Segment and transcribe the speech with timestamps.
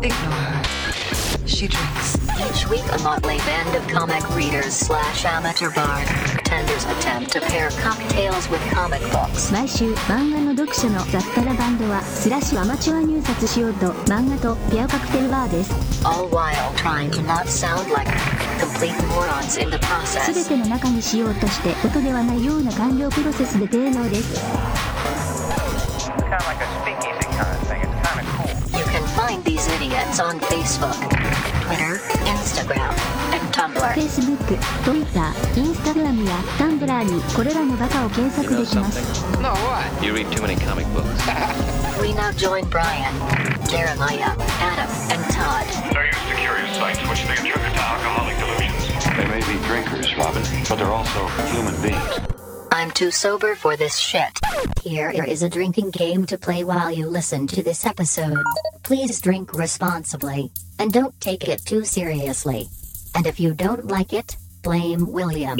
[0.00, 0.62] Ignore her.
[1.46, 2.16] She drinks.
[2.38, 8.48] Each week, a motley band of comic readers slash amateur bartenders attempt to pair cocktails
[8.48, 9.50] with comic books.
[9.52, 15.72] 毎週漫画の読者の雑多なバンドはスラッシュアマチュア入札しようと漫画とペアカクテルバーです
[16.06, 18.08] all while trying to not sound like
[18.60, 20.48] complete morons in the 全 process.
[20.48, 24.67] ての中にしようとして音ではないような完了プロセスで低能です
[30.07, 30.95] these idiots on Facebook,
[31.65, 32.93] Twitter, Instagram,
[33.33, 33.93] and Tumblr.
[33.93, 40.05] Facebook、Twitter、Instagram や Tumblr にこれらのバカを検索できます No, what?
[40.05, 41.07] You read too many comic books.
[42.01, 43.13] We now join Brian,
[43.67, 45.67] Jeremiah, Adam, and Todd.
[45.93, 49.03] They're used to curious sights which they attribute to alcoholic delusions.
[49.17, 52.33] They may be drinkers, Robin, but they're also human beings.
[52.71, 54.39] I'm too sober for this shit.
[54.81, 58.37] Here is a drinking game to play while you listen to this episode.
[58.88, 62.70] Please drink responsibly, and don't take it too seriously.
[63.14, 65.58] And if you don't like it, blame William.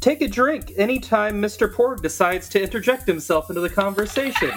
[0.00, 1.70] Take a drink anytime Mr.
[1.70, 4.50] Porg decides to interject himself into the conversation.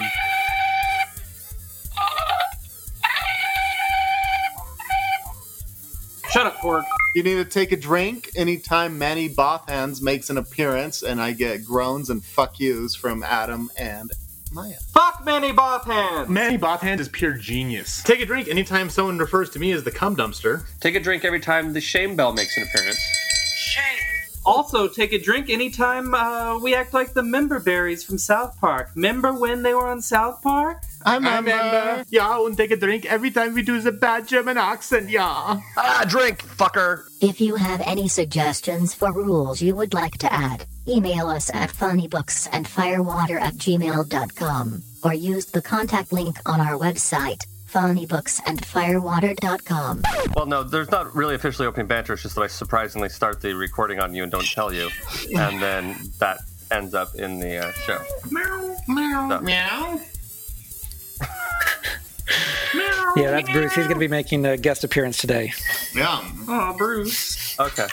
[6.30, 6.84] Shut up, Porg.
[7.14, 11.62] You need to take a drink anytime Manny Bothhands makes an appearance, and I get
[11.62, 14.10] groans and fuck yous from Adam and
[14.54, 14.76] Maya.
[14.92, 16.28] Fuck Manny Bothand!
[16.28, 18.02] Manny Bothand is pure genius.
[18.04, 20.62] Take a drink anytime someone refers to me as the cum dumpster.
[20.80, 23.00] Take a drink every time the Shame Bell makes an appearance.
[23.56, 23.98] Shame!
[24.46, 28.90] Also, take a drink anytime uh, we act like the member berries from South Park.
[28.94, 30.82] Remember when they were on South Park?
[31.04, 32.04] I remember.
[32.10, 35.60] Yeah, and take a drink every time we do the bad German accent, yeah.
[35.76, 37.04] Ah, drink, fucker!
[37.20, 41.70] If you have any suggestions for rules you would like to add, email us at
[41.70, 50.02] funnybooksandfirewater at gmail.com or use the contact link on our website, funnybooksandfirewater.com.
[50.34, 52.12] Well, no, there's not really officially opening banter.
[52.14, 54.88] It's just that I surprisingly start the recording on you and don't tell you,
[55.36, 56.38] and then that
[56.70, 57.98] ends up in the uh, show.
[58.30, 58.76] Meow,
[59.28, 60.00] So- meow.
[63.16, 63.72] Yeah, that's Bruce.
[63.74, 65.52] He's going to be making a guest appearance today.
[65.94, 66.20] Yeah.
[66.48, 67.56] Oh, Bruce.
[67.60, 67.86] Okay.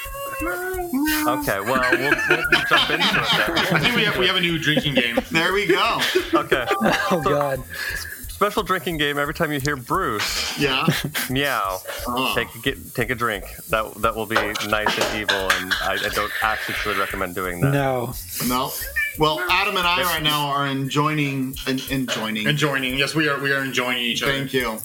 [0.44, 1.60] Okay.
[1.60, 4.96] Well, we'll, we'll jump into it I think we have, we have a new drinking
[4.96, 5.18] game.
[5.32, 6.00] There we go.
[6.34, 6.66] Okay.
[7.12, 7.64] Oh, God.
[8.30, 9.20] Special drinking game.
[9.20, 10.88] Every time you hear Bruce Yeah.
[11.30, 12.34] meow, Oh.
[12.36, 13.46] take a, get, take a drink.
[13.70, 17.72] That that will be nice and evil, and I, I don't actually recommend doing that.
[17.72, 18.14] No.
[18.48, 18.72] No.
[19.20, 21.56] Well, Adam and I right now are enjoining.
[21.68, 22.48] En- enjoining.
[22.48, 22.98] Enjoining.
[22.98, 24.32] Yes, we are we are enjoying each other.
[24.32, 24.80] Thank you.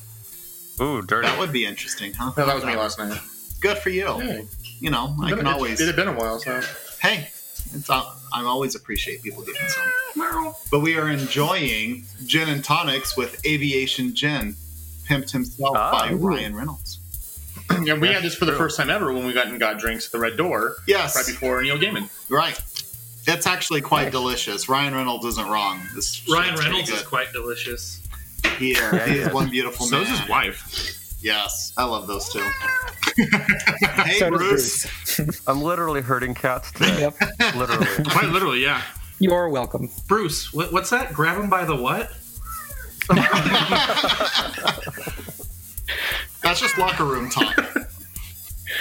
[0.80, 1.26] Ooh, dirty.
[1.26, 2.32] That would be interesting, huh?
[2.36, 3.18] No, that was me last night.
[3.60, 4.18] Good for you.
[4.18, 4.46] Hey.
[4.80, 5.80] You know, I can it- always.
[5.80, 6.60] It had been a while, so.
[7.00, 7.28] hey,
[7.74, 10.54] it's uh, I always appreciate people giving some.
[10.70, 14.54] But we are enjoying gin and tonics with Aviation Gin,
[15.08, 15.92] pimped himself Ah.
[16.08, 16.98] by Ryan Reynolds.
[17.82, 20.06] Yeah, we had this for the first time ever when we got and got drinks
[20.06, 20.76] at the Red Door.
[20.86, 21.16] Yes.
[21.16, 22.08] Right before Neil Gaiman.
[22.28, 22.58] Right.
[23.26, 24.68] It's actually quite delicious.
[24.68, 25.80] Ryan Reynolds isn't wrong.
[25.94, 28.00] This Ryan Reynolds is quite delicious.
[28.42, 28.52] good.
[28.52, 30.02] He, Yeah, he is one beautiful So man.
[30.12, 31.05] is his wife.
[31.26, 32.38] Yes, I love those two.
[33.16, 34.86] hey, So Bruce.
[35.16, 35.42] Bruce.
[35.48, 37.00] I'm literally hurting cats today.
[37.00, 37.56] Yep.
[37.56, 37.86] Literally.
[38.10, 38.80] Quite literally, yeah.
[39.18, 39.90] You're welcome.
[40.06, 41.12] Bruce, what, what's that?
[41.12, 42.12] Grab him by the what?
[46.44, 47.76] That's just locker room talk.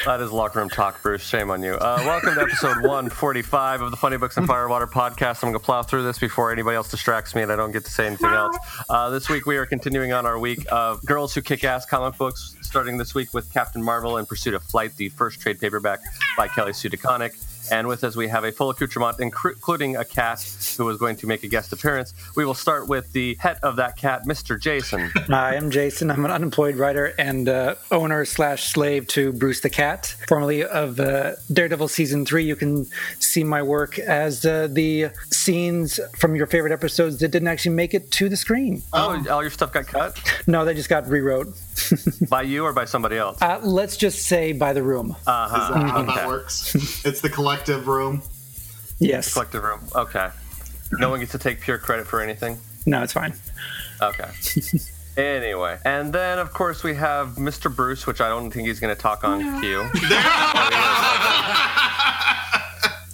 [0.05, 1.23] That is locker room talk, Bruce.
[1.23, 1.73] Shame on you.
[1.73, 5.43] Uh, welcome to episode 145 of the Funny Books and Firewater podcast.
[5.43, 7.85] I'm going to plow through this before anybody else distracts me and I don't get
[7.85, 8.55] to say anything else.
[8.87, 12.19] Uh, this week we are continuing on our week of Girls Who Kick Ass comic
[12.19, 16.01] books, starting this week with Captain Marvel in Pursuit of Flight, the first trade paperback
[16.37, 17.54] by Kelly Sue DeConnick.
[17.71, 20.41] And with us, we have a full accoutrement, including a cat
[20.77, 22.13] who is going to make a guest appearance.
[22.35, 24.59] We will start with the head of that cat, Mr.
[24.59, 25.11] Jason.
[25.27, 26.11] Hi, I'm Jason.
[26.11, 30.99] I'm an unemployed writer and uh, owner slash slave to Bruce the Cat, formerly of
[30.99, 32.43] uh, Daredevil season three.
[32.45, 32.85] You can
[33.19, 37.93] see my work as uh, the scenes from your favorite episodes that didn't actually make
[37.93, 38.83] it to the screen.
[38.93, 41.47] Oh, all your stuff got cut No, they just got rewrote.
[42.29, 43.41] by you or by somebody else?
[43.41, 45.15] Uh, let's just say by the room.
[45.27, 45.61] Uh-huh.
[45.61, 46.15] Is that how Okay.
[46.15, 46.75] that works?
[47.05, 48.21] It's the collective room.
[48.99, 49.33] yes.
[49.33, 49.81] Collective room.
[49.95, 50.29] Okay.
[50.93, 52.57] No one gets to take pure credit for anything.
[52.85, 53.33] No, it's fine.
[54.01, 54.29] Okay.
[55.17, 57.73] Anyway, and then of course we have Mr.
[57.73, 59.89] Bruce, which I don't think he's going to talk on cue.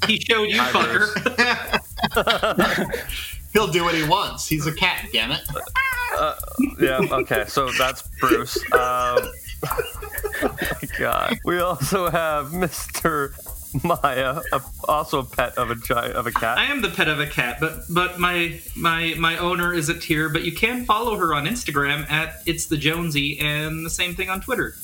[0.08, 1.06] He showed you, Hi, fucker.
[3.54, 4.48] He'll do what he wants.
[4.48, 5.42] He's a cat, damn it.
[6.14, 6.36] Uh,
[6.80, 8.58] yeah, okay, so that's Bruce.
[8.74, 9.32] Um,
[11.00, 11.38] God.
[11.46, 13.34] We also have Mr.
[13.84, 14.42] Maya,
[14.88, 16.58] also a pet of a giant of a cat.
[16.58, 19.98] I am the pet of a cat, but but my my my owner is a
[19.98, 20.30] tier.
[20.30, 24.30] But you can follow her on Instagram at it's the Jonesy, and the same thing
[24.30, 24.76] on Twitter,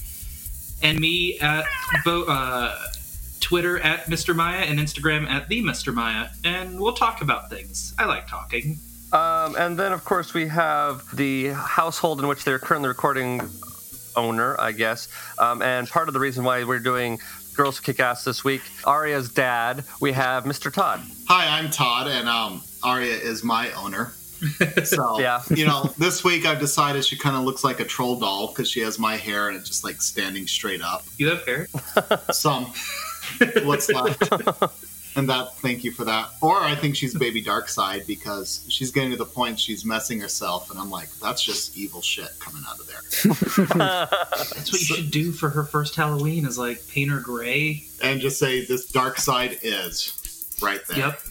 [0.82, 1.66] and me at
[2.06, 2.78] bo- uh,
[3.42, 4.36] Twitter at Mr.
[4.36, 5.94] Maya and Instagram at the Mr.
[5.94, 7.94] Maya, and we'll talk about things.
[8.00, 8.80] I like talking.
[9.14, 13.42] Um, and then, of course, we have the household in which they're currently recording
[14.16, 15.08] owner, I guess.
[15.38, 17.20] Um, and part of the reason why we're doing
[17.56, 20.72] Girls Kick Ass this week, Aria's dad, we have Mr.
[20.74, 21.02] Todd.
[21.28, 24.12] Hi, I'm Todd, and um, Arya is my owner.
[24.84, 25.42] So, Yeah.
[25.50, 28.70] you know, this week I've decided she kind of looks like a troll doll because
[28.70, 31.04] she has my hair and it's just like standing straight up.
[31.18, 31.68] You have hair?
[32.32, 32.66] Some.
[33.64, 34.30] What's left?
[35.18, 36.30] And that, thank you for that.
[36.42, 40.20] Or I think she's baby dark side because she's getting to the point she's messing
[40.20, 43.02] herself, and I'm like, that's just evil shit coming out of there.
[43.76, 46.46] That's what you should do for her first Halloween.
[46.46, 47.84] Is like paint her gray.
[48.04, 51.00] And just say this dark side is right there.
[51.00, 51.22] Yep.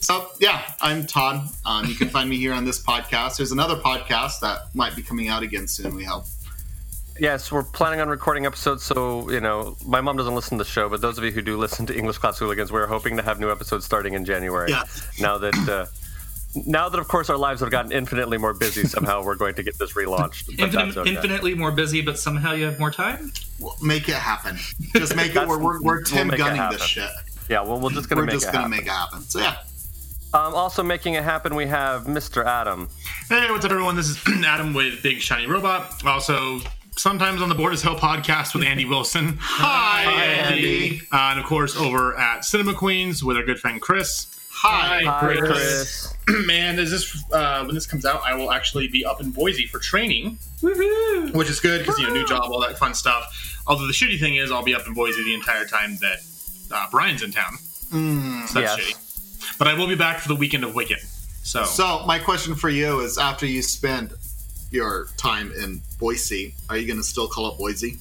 [0.00, 1.48] So yeah, I'm Todd.
[1.64, 3.38] Um, you can find me here on this podcast.
[3.38, 5.94] There's another podcast that might be coming out again soon.
[5.94, 6.24] We hope.
[7.18, 10.70] Yes, we're planning on recording episodes, so, you know, my mom doesn't listen to the
[10.70, 13.22] show, but those of you who do listen to English Class Hooligans, we're hoping to
[13.22, 14.70] have new episodes starting in January.
[14.70, 14.84] Yeah.
[15.20, 15.68] Now that.
[15.68, 15.86] Uh,
[16.66, 19.62] now that, of course, our lives have gotten infinitely more busy, somehow we're going to
[19.62, 20.46] get this relaunched.
[20.46, 21.14] But Infinite, okay.
[21.14, 23.32] Infinitely more busy, but somehow you have more time.
[23.60, 24.56] We'll make it happen.
[24.96, 25.46] Just make it.
[25.48, 27.10] We're, we're, we're We'll Tim make gunning this shit.
[27.50, 28.40] Yeah, well, we're just going to make it.
[28.40, 28.70] We're make just it gonna happen.
[28.70, 29.20] make it happen.
[29.22, 29.56] So yeah.
[30.32, 32.44] Um, also making it happen, we have Mr.
[32.44, 32.88] Adam.
[33.28, 33.94] Hey, what's up, everyone?
[33.96, 36.04] This is Adam with Big Shiny Robot.
[36.06, 36.60] Also,
[36.98, 39.36] sometimes on the Board as Hell podcast with Andy Wilson.
[39.40, 41.00] Hi, Andy.
[41.12, 44.26] Uh, and of course, over at Cinema Queens with our good friend Chris.
[44.50, 46.12] Hi, Hi, Chris.
[46.28, 48.22] Man, is this uh, when this comes out?
[48.24, 52.12] I will actually be up in Boise for training, which is good because you know
[52.14, 53.62] new job, all that fun stuff.
[53.68, 56.18] Although the shitty thing is, I'll be up in Boise the entire time that
[56.72, 57.56] uh, Brian's in town.
[58.48, 58.80] So that's Yes.
[58.80, 59.58] shitty.
[59.58, 60.98] But I will be back for the weekend of Wicked.
[61.42, 64.12] So, So my question for you is: After you spend
[64.70, 67.98] your time in Boise, are you going to still call it Boise?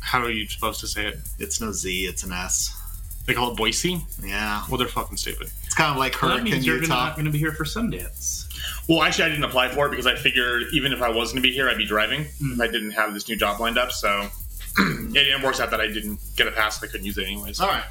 [0.00, 1.18] how are you supposed to say it?
[1.38, 2.04] It's no Z.
[2.04, 2.78] It's an S.
[3.26, 4.02] They call it Boise.
[4.22, 4.62] Yeah.
[4.68, 5.50] Well, they're fucking stupid.
[5.64, 7.04] It's kind of like Well, that Hurricane means you're gonna, Utah.
[7.06, 8.44] not going to be here for Sundance.
[8.86, 11.42] Well, actually, I didn't apply for it because I figured even if I was going
[11.42, 12.52] to be here, I'd be driving Hmm.
[12.52, 13.92] if I didn't have this new job lined up.
[13.92, 14.28] So
[14.78, 16.82] it, it works out that I didn't get a pass.
[16.84, 17.58] I couldn't use it anyways.
[17.60, 17.84] All right.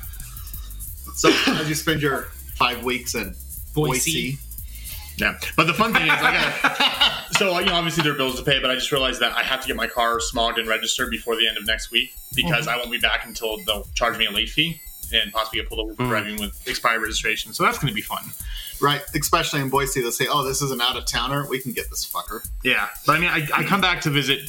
[1.16, 2.24] So as you spend your
[2.56, 3.34] five weeks in
[3.74, 4.38] Boise.
[4.38, 4.38] Boise,
[5.18, 8.38] Yeah, but the fun thing is, I got so you know obviously there are bills
[8.38, 10.68] to pay, but I just realized that I have to get my car smogged and
[10.68, 14.18] registered before the end of next week because I won't be back until they'll charge
[14.18, 14.82] me a late fee
[15.14, 17.54] and possibly get pulled over for driving with expired registration.
[17.54, 18.24] So that's going to be fun.
[18.82, 19.02] right?
[19.14, 21.48] Especially in Boise, they'll say, "Oh, this is an out of towner.
[21.48, 24.40] We can get this fucker." Yeah, but I mean, I, I come back to visit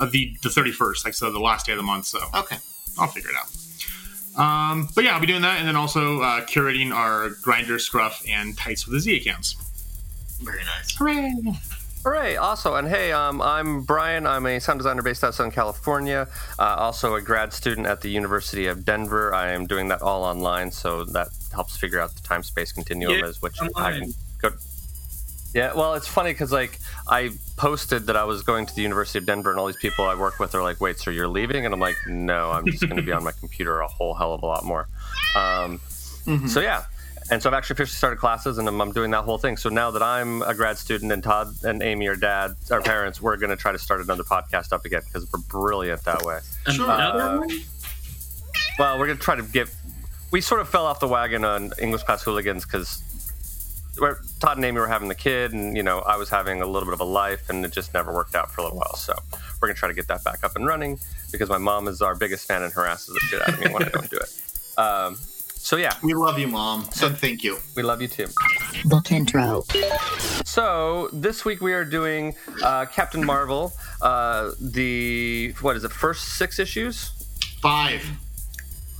[0.00, 2.06] uh, the the thirty first, like so the last day of the month.
[2.06, 2.56] So Okay.
[2.98, 3.50] I'll figure it out.
[4.42, 8.22] Um, but yeah, I'll be doing that, and then also uh, curating our Grindr, scruff,
[8.28, 9.56] and tights with the Z accounts.
[10.42, 10.96] Very nice.
[10.96, 11.32] Hooray!
[12.04, 12.36] Hooray!
[12.36, 14.26] Also, and hey, um, I'm Brian.
[14.26, 16.28] I'm a sound designer based out of Southern California.
[16.58, 19.34] Uh, also, a grad student at the University of Denver.
[19.34, 23.18] I am doing that all online, so that helps figure out the time space continuum,
[23.18, 24.00] Yeah, as which I online.
[24.00, 24.12] can
[24.42, 24.50] go.
[25.54, 26.78] Yeah, well, it's funny because like
[27.08, 30.04] I posted that I was going to the University of Denver, and all these people
[30.04, 32.82] I work with are like, "Wait, so you're leaving?" And I'm like, "No, I'm just
[32.82, 34.86] going to be on my computer a whole hell of a lot more."
[35.34, 35.80] Um,
[36.48, 36.84] So yeah,
[37.30, 39.56] and so I've actually officially started classes, and I'm, I'm doing that whole thing.
[39.56, 43.20] So now that I'm a grad student, and Todd and Amy are dad, our parents,
[43.20, 46.38] we're going to try to start another podcast up again because we're brilliant that way.
[46.66, 47.50] Another Uh, one?
[48.78, 49.68] Well, we're going to try to get.
[50.30, 53.02] We sort of fell off the wagon on English class hooligans because
[54.40, 56.86] Todd and Amy were having the kid, and you know I was having a little
[56.86, 58.96] bit of a life, and it just never worked out for a little while.
[58.96, 59.14] So
[59.60, 60.98] we're going to try to get that back up and running
[61.32, 63.82] because my mom is our biggest fan, and harasses the shit out of me when
[63.84, 64.78] I don't do it.
[64.78, 65.16] Um,
[65.66, 67.58] so yeah, We love you, mom, So thank you.
[67.74, 68.28] we love you too.
[68.84, 69.64] Book intro.
[70.44, 75.90] So this week we are doing uh, Captain Marvel, uh, the what is it?
[75.90, 77.10] First six issues,
[77.60, 78.00] Five.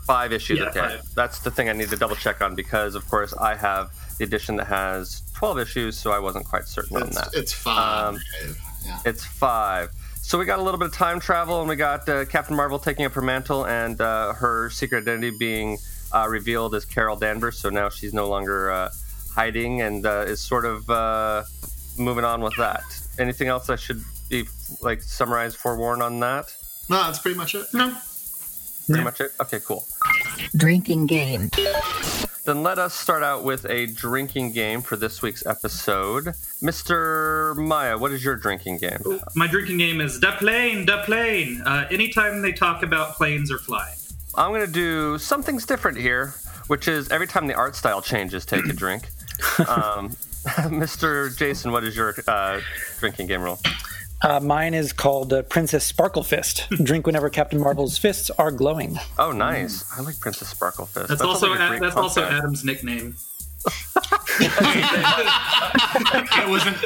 [0.09, 0.59] five issues.
[0.59, 1.15] Yeah, okay, five.
[1.15, 4.25] that's the thing I need to double check on because, of course, I have the
[4.25, 7.29] edition that has twelve issues, so I wasn't quite certain on that.
[7.33, 8.15] it's five.
[8.15, 8.21] Um,
[8.85, 8.99] yeah.
[9.05, 9.91] It's five.
[10.21, 12.81] So we got a little bit of time travel, and we got uh, Captain Marvel
[12.81, 15.79] taking up her mantle, and uh, her secret identity being
[16.17, 17.59] uh, revealed as Carol Danvers.
[17.59, 18.91] So now she's no longer uh,
[19.35, 21.45] hiding, and uh, is sort of uh,
[21.99, 22.85] moving on with that.
[23.19, 24.45] anything else I should be
[24.81, 26.55] like summarized forewarned on that?
[26.89, 27.67] No, that's pretty much it.
[27.75, 27.95] No.
[28.87, 29.33] Pretty much it.
[29.41, 29.85] Okay, cool.
[30.57, 31.51] Drinking game.
[32.45, 36.27] Then let us start out with a drinking game for this week's episode.
[36.63, 37.57] Mr.
[37.57, 39.01] Maya, what is your drinking game?
[39.35, 41.61] My drinking game is da plane, da plane.
[41.63, 43.97] Uh, anytime they talk about planes or flying.
[44.37, 46.35] I'm going to do something's different here,
[46.67, 49.09] which is every time the art style changes, take a drink.
[49.61, 50.11] Um,
[50.71, 51.37] Mr.
[51.37, 52.61] Jason, what is your uh,
[52.99, 53.59] drinking game rule?
[54.23, 56.67] Uh, mine is called uh, Princess Sparkle Fist.
[56.83, 58.99] Drink whenever Captain Marvel's fists are glowing.
[59.19, 59.85] Oh, nice.
[59.97, 61.09] I like Princess Sparkle Fist.
[61.09, 62.39] That's, That also like a A- great that's also concept.
[62.43, 63.17] Adam's nickname.
[64.39, 64.51] It
[66.49, 66.77] wasn't.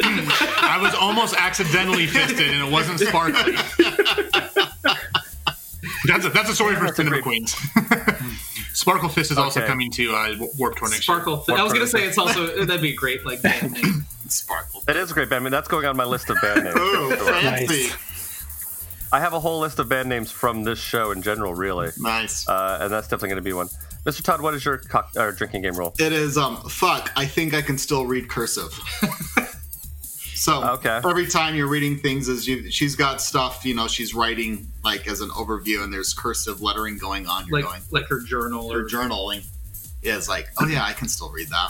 [0.63, 3.55] I was almost accidentally fisted, and it wasn't sparkly.
[6.07, 7.55] That's a, that's a story for Cinema Queens.
[8.73, 11.45] Sparkle Fist is also coming to uh, Warp Tour next Sparkle.
[11.49, 11.59] year.
[11.59, 14.07] I was gonna say it's also that'd be great like band name.
[14.29, 14.83] Sparkle.
[14.89, 15.43] It is a great band.
[15.43, 16.77] I mean, that's going on my list of band names.
[16.79, 17.91] Oh, fancy.
[19.13, 21.91] I have a whole list of band names from this show in general, really.
[21.99, 22.49] Nice.
[22.49, 23.67] Uh, and that's definitely going to be one.
[24.07, 24.23] Mr.
[24.23, 25.93] Todd, what is your cock- or drinking game rule?
[25.99, 27.11] It is um fuck.
[27.17, 28.73] I think I can still read cursive.
[30.41, 31.01] So Okay.
[31.05, 35.07] every time you're reading things, as you, she's got stuff, you know, she's writing like
[35.07, 37.47] as an overview, and there's cursive lettering going on.
[37.47, 39.45] You're like going like her journal or or journaling.
[40.03, 41.69] Is like, oh yeah, I can still read that.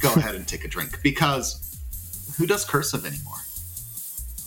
[0.00, 1.78] Go ahead and take a drink because
[2.38, 3.34] who does cursive anymore?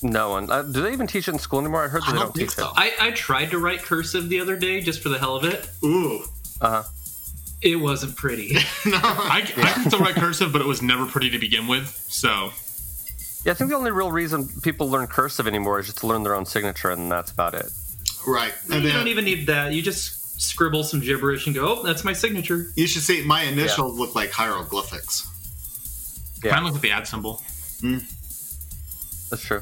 [0.03, 0.50] No one.
[0.51, 1.86] Uh, do they even teach it in school anymore?
[1.86, 2.67] I heard that I they don't don't teach so.
[2.67, 2.74] it.
[2.75, 5.69] I, I tried to write cursive the other day just for the hell of it.
[5.83, 6.24] Ooh,
[6.60, 6.83] Uh huh.
[7.62, 8.55] It wasn't pretty.
[8.86, 11.88] I, I can still write cursive, but it was never pretty to begin with.
[12.10, 12.51] So
[13.43, 16.24] Yeah, I think the only real reason people learn cursive anymore is just to learn
[16.24, 17.71] their own signature, and that's about it.
[18.27, 18.53] right.
[18.67, 19.71] you And then don't even need that.
[19.74, 23.43] You just scribble some gibberish and go, "Oh, that's my signature." you should see my
[23.43, 25.27] initials look like hieroglyphics.
[26.43, 26.51] Yeah.
[26.55, 27.41] mine looks like the ad symbol.
[29.29, 29.62] That's true.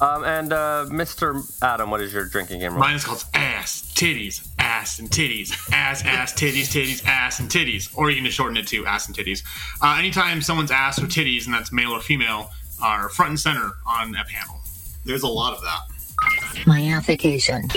[0.00, 1.44] Um, and uh, Mr.
[1.62, 2.80] Adam, what is your drinking game rule?
[2.80, 7.96] Mine is called ass, titties, ass and titties, ass, ass, titties, titties, ass and titties,
[7.96, 9.44] or you can just shorten it to ass and titties.
[9.80, 12.50] Uh, anytime someone's ass or titties, and that's male or female,
[12.82, 14.60] are front and center on a panel.
[15.04, 15.80] There's a lot of that.
[16.66, 17.68] Myification.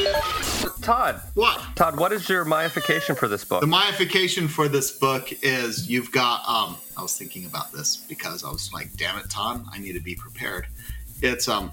[0.81, 1.21] Todd.
[1.33, 1.61] What?
[1.75, 3.61] Todd, what is your myification for this book?
[3.61, 6.47] The myification for this book is you've got.
[6.47, 9.65] Um, I was thinking about this because I was like, "Damn it, Todd!
[9.71, 10.67] I need to be prepared."
[11.21, 11.71] It's um,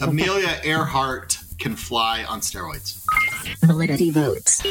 [0.00, 3.06] Amelia Earhart can fly on steroids.
[3.64, 4.62] Validity votes.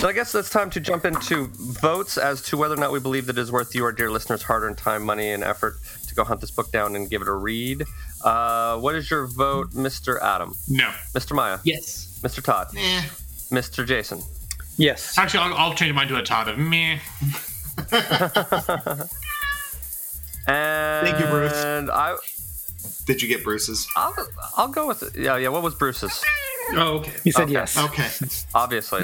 [0.00, 2.98] So I guess it's time to jump into votes as to whether or not we
[2.98, 5.76] believe that it is worth your dear listeners' hard-earned time, money, and effort
[6.14, 7.84] to go hunt this book down and give it a read.
[8.22, 10.20] Uh, what is your vote, Mr.
[10.22, 10.54] Adam?
[10.68, 10.90] No.
[11.12, 11.34] Mr.
[11.34, 11.58] Maya?
[11.64, 12.18] Yes.
[12.22, 12.42] Mr.
[12.42, 12.68] Todd?
[12.76, 13.02] Eh.
[13.50, 13.86] Mr.
[13.86, 14.20] Jason?
[14.76, 15.18] Yes.
[15.18, 16.98] Actually, I'll, I'll change mine to a Todd of meh.
[20.46, 21.52] And Thank you, Bruce.
[21.64, 22.16] And I,
[23.06, 23.86] Did you get Bruce's?
[23.96, 24.14] I'll,
[24.56, 25.16] I'll go with it.
[25.16, 25.48] Yeah, yeah.
[25.48, 26.22] What was Bruce's?
[26.72, 27.12] Oh, okay.
[27.24, 27.52] You said Okay.
[27.52, 27.76] yes.
[27.78, 28.08] Okay.
[28.54, 29.02] Obviously,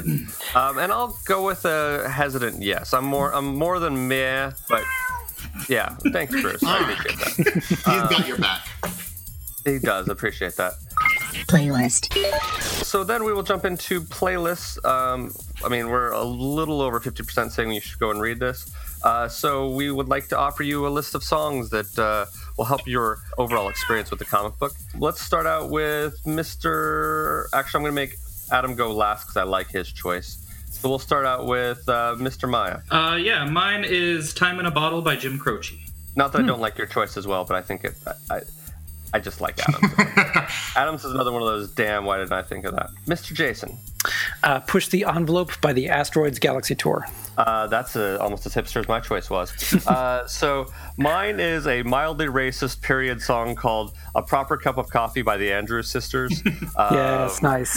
[0.54, 2.92] um, and I'll go with a hesitant yes.
[2.94, 4.82] I'm more, I'm more than meh, but
[5.68, 5.96] yeah.
[6.12, 6.62] Thanks, Bruce.
[6.62, 7.54] I appreciate that.
[7.64, 8.66] He's got your back.
[9.64, 10.74] He does appreciate that.
[11.46, 12.14] Playlist.
[12.84, 14.82] So then we will jump into playlists.
[14.84, 18.72] Um, I mean, we're a little over 50% saying you should go and read this.
[19.02, 22.64] Uh, so we would like to offer you a list of songs that uh, will
[22.64, 24.72] help your overall experience with the comic book.
[24.98, 27.46] Let's start out with Mr.
[27.52, 28.16] Actually, I'm going to make
[28.50, 30.38] Adam go last because I like his choice.
[30.70, 32.48] So we'll start out with uh, Mr.
[32.48, 32.80] Maya.
[32.90, 35.78] Uh, yeah, mine is "Time in a Bottle" by Jim Croce.
[36.16, 37.94] Not that I don't like your choice as well, but I think it.
[38.06, 38.40] I, I,
[39.12, 39.92] I just like Adams.
[40.76, 41.70] Adams is another one of those.
[41.72, 42.90] Damn, why didn't I think of that?
[43.06, 43.34] Mr.
[43.34, 43.78] Jason.
[44.42, 47.04] Uh, Push the Envelope by the Asteroids Galaxy Tour.
[47.36, 49.52] Uh, that's a, almost as hipster as my choice was.
[49.86, 55.22] Uh, so mine is a mildly racist period song called "A Proper Cup of Coffee"
[55.22, 56.42] by the Andrews Sisters.
[56.76, 57.72] Um, yes, nice.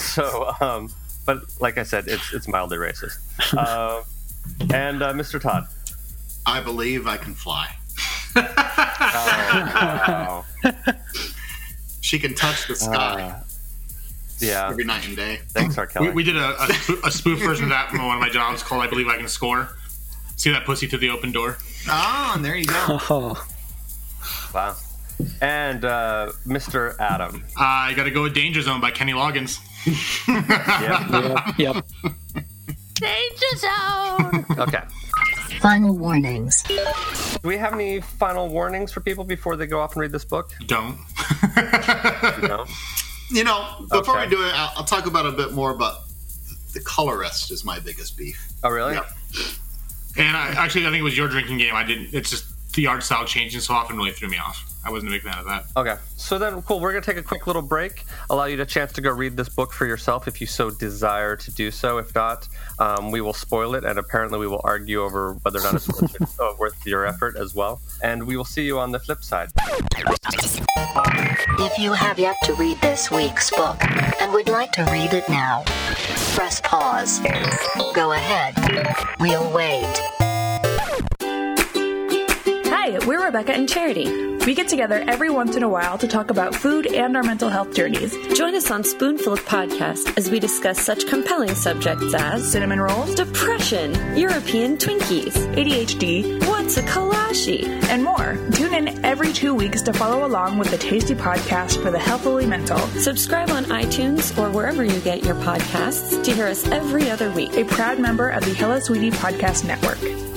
[0.00, 0.88] So, um,
[1.26, 3.18] but like I said, it's it's mildly racist.
[3.56, 4.02] Uh,
[4.74, 5.40] and uh, Mr.
[5.40, 5.66] Todd.
[6.44, 7.68] I believe I can fly.
[8.34, 10.44] Wow.
[12.00, 13.42] She can touch the sky Uh,
[14.40, 14.68] yeah.
[14.68, 15.40] every night and day.
[15.50, 15.86] Thanks, R.
[15.86, 16.08] Kelly.
[16.08, 18.28] We, we did a, a, spoof, a spoof version of that from one of my
[18.28, 19.68] jobs called "I Believe I Can Score."
[20.36, 21.58] See that pussy to the open door.
[21.88, 22.74] Ah, and there you go.
[23.10, 23.46] Oh,
[24.52, 24.74] Wow.
[25.40, 26.98] And uh, Mr.
[26.98, 27.44] Adam.
[27.56, 29.58] Uh, I got to go with "Danger Zone" by Kenny Loggins.
[29.86, 31.10] Yep.
[31.10, 31.86] yep, yep.
[32.94, 34.46] Danger zone.
[34.58, 34.82] Okay.
[35.60, 36.62] Final warnings.
[36.64, 36.78] Do
[37.48, 40.50] we have any final warnings for people before they go off and read this book?
[40.66, 40.96] Don't.
[42.42, 42.64] No.
[43.30, 44.26] You know, before Okay.
[44.26, 45.72] we do it, I'll, I'll talk about a bit more.
[45.72, 46.02] But
[46.74, 48.46] the colorist is my biggest beef.
[48.62, 48.92] Oh, really?
[48.92, 49.06] Yep.
[50.18, 51.74] And I, actually, I think it was your drinking game.
[51.74, 52.12] I didn't.
[52.12, 54.68] It's just the art style changing so often really threw me off.
[54.84, 55.64] I wasn't a big fan of that.
[55.76, 56.80] Okay, so then cool.
[56.80, 59.48] We're gonna take a quick little break, allow you the chance to go read this
[59.48, 61.98] book for yourself if you so desire to do so.
[61.98, 62.48] If not,
[62.80, 65.88] um, we will spoil it, and apparently we will argue over whether or not it's
[65.88, 67.80] worth, uh, worth your effort as well.
[68.02, 69.50] And we will see you on the flip side.
[71.60, 73.76] If you have yet to read this week's book
[74.20, 75.62] and would like to read it now,
[76.34, 77.20] press pause.
[77.94, 78.54] Go ahead.
[79.20, 80.21] We'll wait.
[82.84, 84.10] Hi, we're Rebecca and Charity.
[84.44, 87.48] We get together every once in a while to talk about food and our mental
[87.48, 88.12] health journeys.
[88.36, 93.14] Join us on Spoonful of Podcast as we discuss such compelling subjects as cinnamon rolls,
[93.14, 98.36] depression, European Twinkies, ADHD, what's a kolache, and more.
[98.50, 102.46] Tune in every two weeks to follow along with the tasty podcast for the healthily
[102.46, 102.78] mental.
[102.98, 107.56] Subscribe on iTunes or wherever you get your podcasts to hear us every other week.
[107.56, 110.31] A proud member of the Hello Sweetie Podcast Network.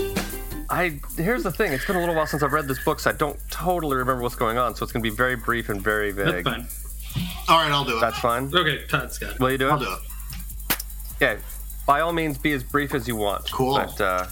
[0.70, 1.72] I here's the thing.
[1.74, 4.22] It's been a little while since I've read this book, so I don't totally remember
[4.24, 4.76] what's going on.
[4.76, 6.44] So it's going to be very brief and very vague.
[6.46, 6.82] That's
[7.14, 7.26] fine.
[7.48, 8.02] All right, I'll do it.
[8.02, 8.52] That's fine.
[8.54, 9.40] Okay, Todd's got it.
[9.40, 9.72] Will you do it?
[9.72, 10.78] I'll do it.
[11.22, 11.42] Okay.
[11.86, 13.50] By all means, be as brief as you want.
[13.52, 13.76] Cool.
[13.76, 14.26] But, uh,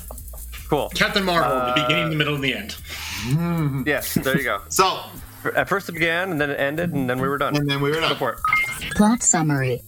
[0.70, 0.90] cool.
[0.90, 3.86] Captain Marvel, Uh, the beginning, the middle, and the end.
[3.88, 4.60] Yes, there you go.
[4.70, 5.02] So,
[5.56, 7.56] At first it began, and then it ended, and then we were done.
[7.56, 8.04] and then we were done.
[8.04, 8.18] Go done.
[8.18, 8.32] for
[8.84, 8.96] it.
[8.96, 9.82] Plot summary.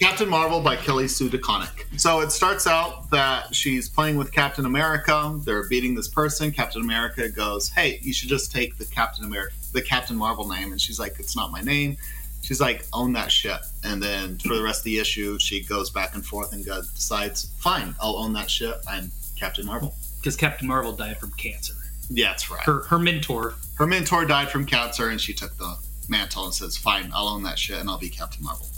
[0.00, 1.98] Captain Marvel by Kelly Sue DeConnick.
[1.98, 5.36] So it starts out that she's playing with Captain America.
[5.44, 6.52] They're beating this person.
[6.52, 10.70] Captain America goes, "Hey, you should just take the Captain America, the Captain Marvel name."
[10.70, 11.96] And she's like, "It's not my name."
[12.42, 15.90] She's like, "Own that shit." And then for the rest of the issue, she goes
[15.90, 18.84] back and forth and goes, decides, "Fine, I'll own that ship.
[18.88, 21.74] I'm Captain Marvel." Because Captain Marvel died from cancer.
[22.08, 22.62] Yeah, that's right.
[22.62, 23.56] Her her mentor.
[23.74, 25.76] Her mentor died from cancer, and she took the
[26.08, 28.68] mantle and says, "Fine, I'll own that shit, and I'll be Captain Marvel."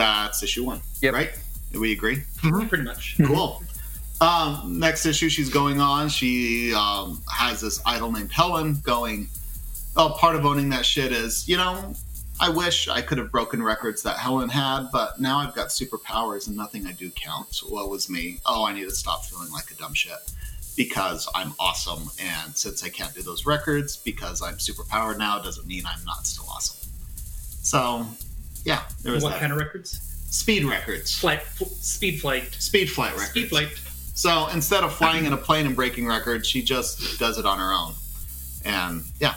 [0.00, 0.80] That's issue one.
[1.02, 1.12] Yep.
[1.12, 1.30] Right?
[1.72, 2.22] Do we agree?
[2.38, 3.16] Pretty much.
[3.22, 3.62] Cool.
[4.22, 6.08] Um, next issue, she's going on.
[6.08, 9.28] She um, has this idol named Helen going.
[9.96, 11.94] Oh, part of owning that shit is, you know,
[12.40, 16.48] I wish I could have broken records that Helen had, but now I've got superpowers
[16.48, 17.62] and nothing I do counts.
[17.62, 18.38] Woe was me.
[18.46, 20.16] Oh, I need to stop feeling like a dumb shit
[20.76, 22.08] because I'm awesome.
[22.18, 26.26] And since I can't do those records because I'm superpowered now, doesn't mean I'm not
[26.26, 26.88] still awesome.
[27.62, 28.06] So,
[28.64, 29.40] yeah, there was What that.
[29.40, 30.00] kind of records?
[30.30, 31.18] Speed records.
[31.18, 32.54] Flight, fl- speed flight.
[32.54, 33.30] Speed flight records.
[33.30, 33.68] Speed flight.
[34.14, 37.58] So instead of flying in a plane and breaking records, she just does it on
[37.58, 37.94] her own.
[38.64, 39.34] And yeah.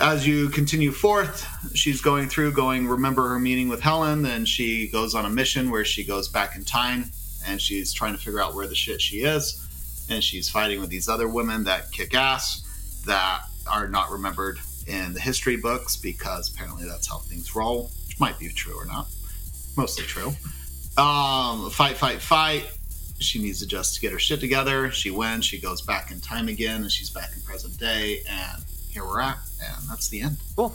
[0.00, 4.22] As you continue forth, she's going through, going, remember her meeting with Helen.
[4.22, 7.06] Then she goes on a mission where she goes back in time
[7.46, 9.64] and she's trying to figure out where the shit she is.
[10.10, 15.12] And she's fighting with these other women that kick ass that are not remembered in
[15.12, 19.08] the history books because apparently that's how things roll, which might be true or not.
[19.76, 20.32] Mostly true.
[20.96, 22.64] Um, fight, fight, fight
[23.20, 24.92] she needs to just get her shit together.
[24.92, 25.44] She wins.
[25.44, 28.20] She goes back in time again, and she's back in present day.
[28.28, 30.36] And here we're at, and that's the end.
[30.54, 30.72] Cool.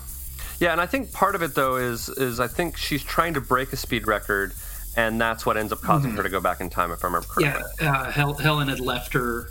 [0.59, 3.41] Yeah, and I think part of it though is is I think she's trying to
[3.41, 4.51] break a speed record,
[4.97, 6.17] and that's what ends up causing Mhm.
[6.17, 7.63] her to go back in time, if I remember correctly.
[7.81, 9.49] Yeah, uh, Hel- Helen had left her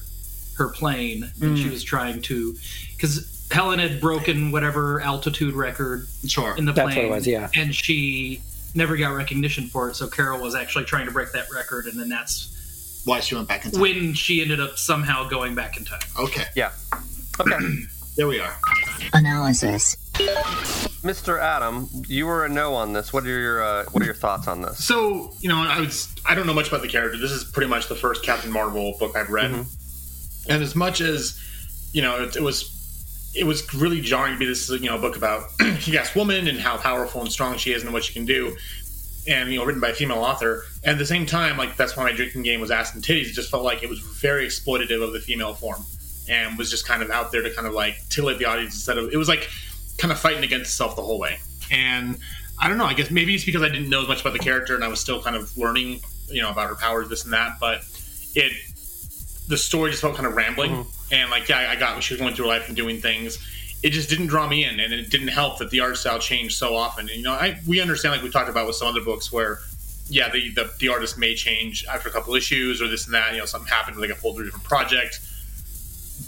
[0.57, 1.71] her plane, and she Mm.
[1.73, 2.55] was trying to
[2.95, 6.57] because Helen had broken whatever altitude record sure.
[6.57, 7.09] in the That's plane.
[7.09, 7.51] what it was, yeah.
[7.55, 8.41] and she
[8.75, 9.97] never got recognition for it.
[9.97, 13.49] So Carol was actually trying to break that record, and then that's why she went
[13.49, 13.81] back in time.
[13.81, 16.01] when she ended up somehow going back in time.
[16.19, 16.45] Okay.
[16.57, 16.73] Yeah.
[17.41, 17.57] Okay.
[18.17, 18.57] there we are.
[19.13, 19.97] Analysis.
[21.03, 21.41] Mr.
[21.41, 23.13] Adam, you were a no on this.
[23.13, 24.85] What are your uh, what are your thoughts on this?
[24.85, 27.19] So you know, I was I don't know much about the character.
[27.19, 31.41] This is pretty much the first Captain Marvel book I've read, and as much as
[31.93, 32.72] you know, it, it was
[33.35, 36.77] it was really jarring to be this you know book about kick-ass woman and how
[36.77, 38.57] powerful and strong she is and what she can do,
[39.29, 40.65] and you know, written by a female author.
[40.85, 43.29] And at the same time, like that's why my drinking game was ass and titties.
[43.29, 45.83] It just felt like it was very exploitative of the female form,
[46.29, 48.99] and was just kind of out there to kind of like titillate the audience instead
[48.99, 49.49] of it was like
[49.99, 51.39] kind of fighting against itself the whole way.
[51.71, 52.19] And
[52.61, 52.85] I don't know.
[52.85, 54.89] I guess maybe it's because I didn't know as much about the character and I
[54.89, 57.59] was still kind of learning, you know, about her powers, this and that.
[57.59, 57.85] But
[58.35, 58.53] it,
[59.53, 60.87] the story just felt kind of rambling.
[61.11, 63.39] And like, yeah, I got what she was going through life and doing things.
[63.83, 66.57] It just didn't draw me in, and it didn't help that the art style changed
[66.57, 67.07] so often.
[67.09, 69.59] And you know, I we understand like we talked about with some other books where,
[70.09, 73.33] yeah, the the, the artist may change after a couple issues or this and that.
[73.35, 75.21] You know, something happened, got pulled through different project.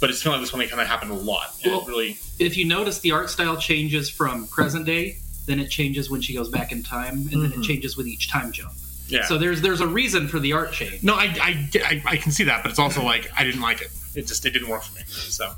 [0.00, 1.54] But it's feeling like this one kind of happened a lot.
[1.64, 5.70] And it really, If you notice, the art style changes from present day, then it
[5.70, 7.64] changes when she goes back in time, and then it Mhm.
[7.64, 8.72] changes with each time jump.
[9.08, 9.24] Yeah.
[9.26, 11.02] So there's there's a reason for the art change.
[11.02, 13.80] No, I, I, I, I can see that, but it's also like I didn't like
[13.82, 13.88] it.
[14.14, 15.02] It just it didn't work for me.
[15.06, 15.52] So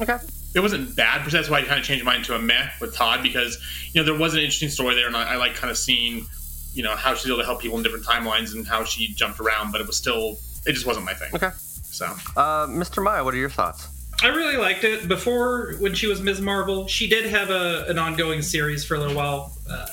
[0.00, 0.16] okay,
[0.54, 1.22] it wasn't bad.
[1.24, 3.58] But that's why I kind of changed mine to a meh with Todd because
[3.92, 6.26] you know there was an interesting story there, and I, I like kind of seeing
[6.72, 9.40] you know how she's able to help people in different timelines and how she jumped
[9.40, 11.30] around, but it was still it just wasn't my thing.
[11.34, 11.50] Okay.
[11.82, 13.02] So Uh, Mr.
[13.02, 13.88] Maya, what are your thoughts?
[14.22, 15.06] I really liked it.
[15.08, 16.40] Before, when she was Ms.
[16.40, 19.86] Marvel, she did have a, an ongoing series for a little while uh,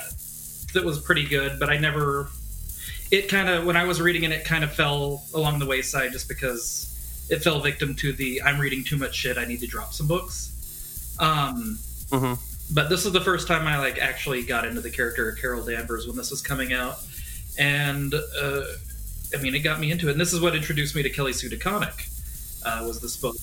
[0.73, 2.29] that was pretty good, but I never.
[3.11, 6.11] It kind of, when I was reading it, it kind of fell along the wayside
[6.11, 6.91] just because
[7.29, 10.07] it fell victim to the I'm reading too much shit, I need to drop some
[10.07, 11.15] books.
[11.19, 11.77] Um,
[12.11, 12.33] Mm-hmm.
[12.73, 15.65] but this is the first time I like actually got into the character of Carol
[15.65, 16.97] Danvers when this was coming out,
[17.57, 18.61] and uh,
[19.35, 20.11] I mean it got me into it.
[20.11, 22.07] And this is what introduced me to Kelly Sue DeConnick.
[22.63, 23.35] Uh, was this book?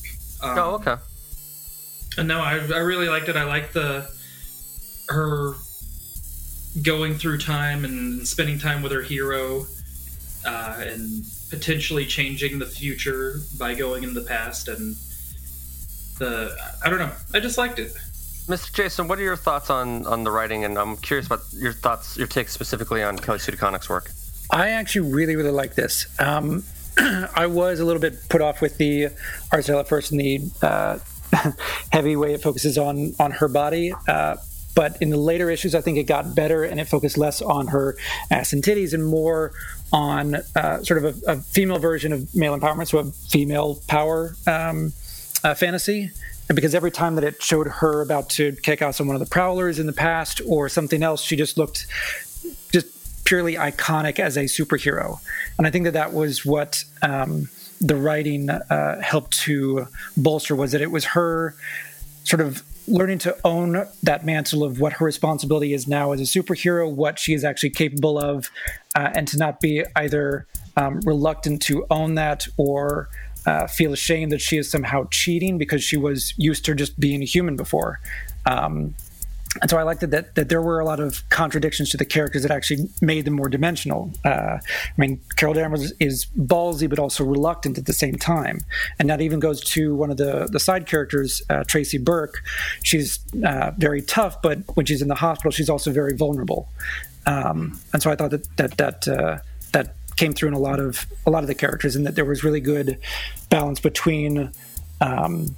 [0.42, 0.94] Um, oh, okay.
[2.18, 3.36] And no, I, I really liked it.
[3.36, 4.08] I liked the
[5.08, 5.54] her
[6.80, 9.66] going through time and spending time with her hero,
[10.46, 14.68] uh, and potentially changing the future by going in the past.
[14.68, 14.96] And
[16.18, 17.12] the I don't know.
[17.34, 17.92] I just liked it.
[18.48, 18.72] Mr.
[18.72, 20.64] Jason, what are your thoughts on, on the writing?
[20.64, 24.10] And I'm curious about your thoughts, your take specifically on Kelly Sue DeConnick's work.
[24.50, 26.06] I actually really, really like this.
[26.18, 26.64] Um,
[26.98, 29.08] I was a little bit put off with the
[29.52, 30.98] art style at first and the uh,
[31.92, 33.94] heavy way it focuses on on her body.
[34.08, 34.36] Uh,
[34.74, 37.68] but in the later issues, I think it got better and it focused less on
[37.68, 37.96] her
[38.30, 39.52] ass and titties and more
[39.92, 44.34] on uh, sort of a, a female version of male empowerment, so a female power
[44.46, 44.92] um,
[45.44, 46.10] uh, fantasy.
[46.48, 49.20] And because every time that it showed her about to kick out some one of
[49.20, 51.86] the prowlers in the past or something else, she just looked
[52.72, 55.18] just purely iconic as a superhero.
[55.58, 57.48] And I think that that was what um,
[57.80, 61.54] the writing uh, helped to bolster was that it was her
[62.24, 66.24] sort of learning to own that mantle of what her responsibility is now as a
[66.24, 68.50] superhero, what she is actually capable of,
[68.94, 73.08] uh, and to not be either um, reluctant to own that or
[73.46, 77.22] uh, feel ashamed that she is somehow cheating because she was used to just being
[77.22, 78.00] a human before.
[78.46, 78.94] Um,
[79.60, 82.06] and so I liked that, that that there were a lot of contradictions to the
[82.06, 84.10] characters that actually made them more dimensional.
[84.24, 84.60] Uh, I
[84.96, 88.60] mean, Carol Danvers is ballsy but also reluctant at the same time,
[88.98, 92.42] and that even goes to one of the the side characters, uh, Tracy Burke.
[92.82, 96.68] She's uh, very tough, but when she's in the hospital, she's also very vulnerable.
[97.26, 99.38] Um, and so I thought that that that uh,
[99.72, 102.24] that came through in a lot of a lot of the characters, and that there
[102.24, 102.98] was really good
[103.50, 104.50] balance between.
[105.02, 105.56] Um,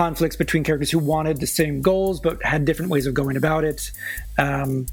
[0.00, 3.64] conflicts between characters who wanted the same goals but had different ways of going about
[3.64, 3.90] it.
[4.38, 4.86] Um,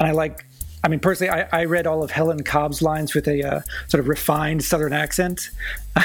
[0.00, 0.46] and I like,
[0.82, 4.00] I mean, personally, I, I, read all of Helen Cobb's lines with a uh, sort
[4.00, 5.50] of refined Southern accent.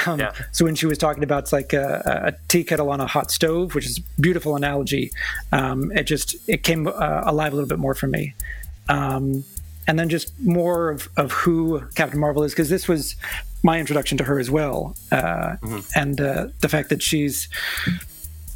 [0.06, 0.32] Um, yeah.
[0.52, 3.30] So when she was talking about it's like a, a, tea kettle on a hot
[3.30, 5.12] stove, which is a beautiful analogy,
[5.52, 8.34] um, it just it came uh, alive a little bit more for me.
[8.90, 9.44] Um,
[9.86, 13.16] and then just more of, of who Captain Marvel is, because this was
[13.62, 15.80] my introduction to her as well, uh, mm-hmm.
[15.94, 17.48] and uh, the fact that she's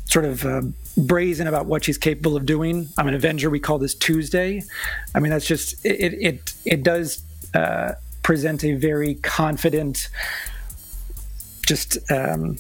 [0.07, 0.63] sort of uh,
[0.97, 2.89] brazen about what she's capable of doing.
[2.97, 3.51] I'm an Avenger.
[3.51, 4.63] We call this Tuesday.
[5.15, 6.15] I mean, that's just it.
[6.15, 7.23] It it does
[7.55, 7.93] uh,
[8.23, 10.09] present a very confident,
[11.67, 12.57] just um,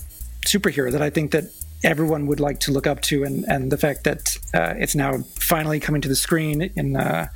[0.46, 1.44] superhero that I think that
[1.84, 5.18] everyone would like to look up to, and and the fact that uh, it's now
[5.38, 7.28] finally coming to the screen in uh,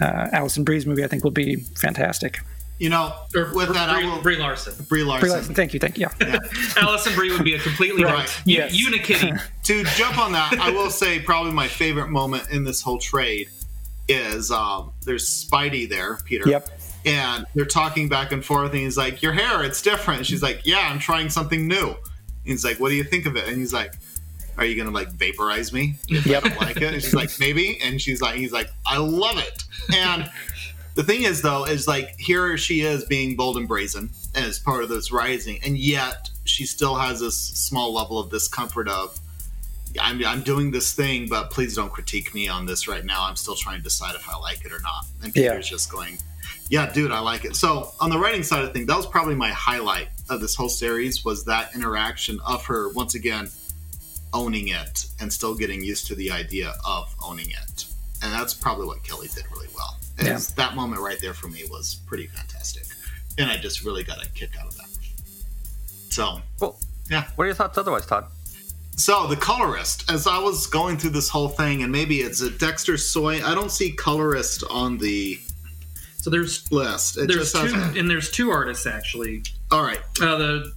[0.00, 2.40] uh, Alison Brie's movie, I think will be fantastic.
[2.78, 4.20] You know, with that, Brie, I will.
[4.22, 4.74] Brie Larson.
[4.88, 5.20] Brie Larson.
[5.28, 5.54] Brie Larson.
[5.54, 5.80] Thank you.
[5.80, 6.08] Thank you.
[6.20, 6.38] Yeah.
[6.76, 8.28] Alison Brie would be a completely Right.
[8.44, 8.72] u- Yes.
[8.76, 9.40] unikitty.
[9.64, 13.48] to jump on that, I will say probably my favorite moment in this whole trade
[14.08, 16.48] is um, there's Spidey there, Peter.
[16.48, 16.68] Yep.
[17.06, 20.42] And they're talking back and forth, and he's like, "Your hair, it's different." And she's
[20.42, 21.96] like, "Yeah, I'm trying something new." And
[22.44, 23.94] he's like, "What do you think of it?" And he's like,
[24.58, 26.44] "Are you gonna like vaporize me if Yep.
[26.44, 29.36] I don't like it?" And she's like, "Maybe." And she's like, "He's like, I love
[29.38, 29.62] it."
[29.94, 30.28] And
[30.94, 34.82] the thing is, though, is like here she is being bold and brazen as part
[34.82, 39.18] of this rising, and yet she still has this small level of discomfort of
[40.00, 43.24] I'm, I'm doing this thing, but please don't critique me on this right now.
[43.24, 45.06] I'm still trying to decide if I like it or not.
[45.22, 45.50] And Yeah.
[45.50, 46.18] Peter's just going,
[46.68, 47.56] yeah, dude, I like it.
[47.56, 50.68] So on the writing side of things, that was probably my highlight of this whole
[50.68, 53.50] series was that interaction of her once again
[54.32, 57.86] owning it and still getting used to the idea of owning it.
[58.22, 59.96] And that's probably what Kelly did really well.
[60.18, 60.40] And Yeah.
[60.56, 62.84] That moment right there for me was pretty fantastic.
[63.38, 64.88] And I just really got a kick out of that.
[66.10, 66.78] So, Well,
[67.10, 67.24] yeah.
[67.34, 68.26] what are your thoughts otherwise, Todd?
[68.96, 72.50] So the colorist, as I was going through this whole thing, and maybe it's a
[72.50, 73.44] Dexter Soy.
[73.44, 75.40] I don't see colorist on the
[76.18, 77.18] So there's list.
[77.18, 79.42] It there's just two and there's two artists actually.
[79.72, 79.98] All right.
[80.20, 80.72] Uh, the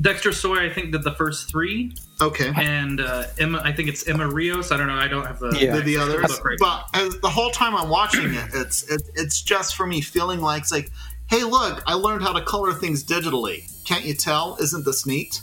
[0.00, 2.52] Dexter Soy I think did the first three, Okay.
[2.56, 4.72] and uh, Emma I think it's Emma Rios.
[4.72, 4.94] I don't know.
[4.94, 5.76] I don't have the Yeah.
[5.76, 9.40] The, the others, right but as, the whole time I'm watching it, it's it, it's
[9.40, 10.90] just for me feeling like it's like,
[11.30, 13.70] hey, look, I learned how to color things digitally.
[13.84, 14.56] Can't you tell?
[14.60, 15.40] Isn't this neat?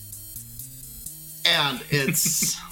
[1.45, 2.59] And it's.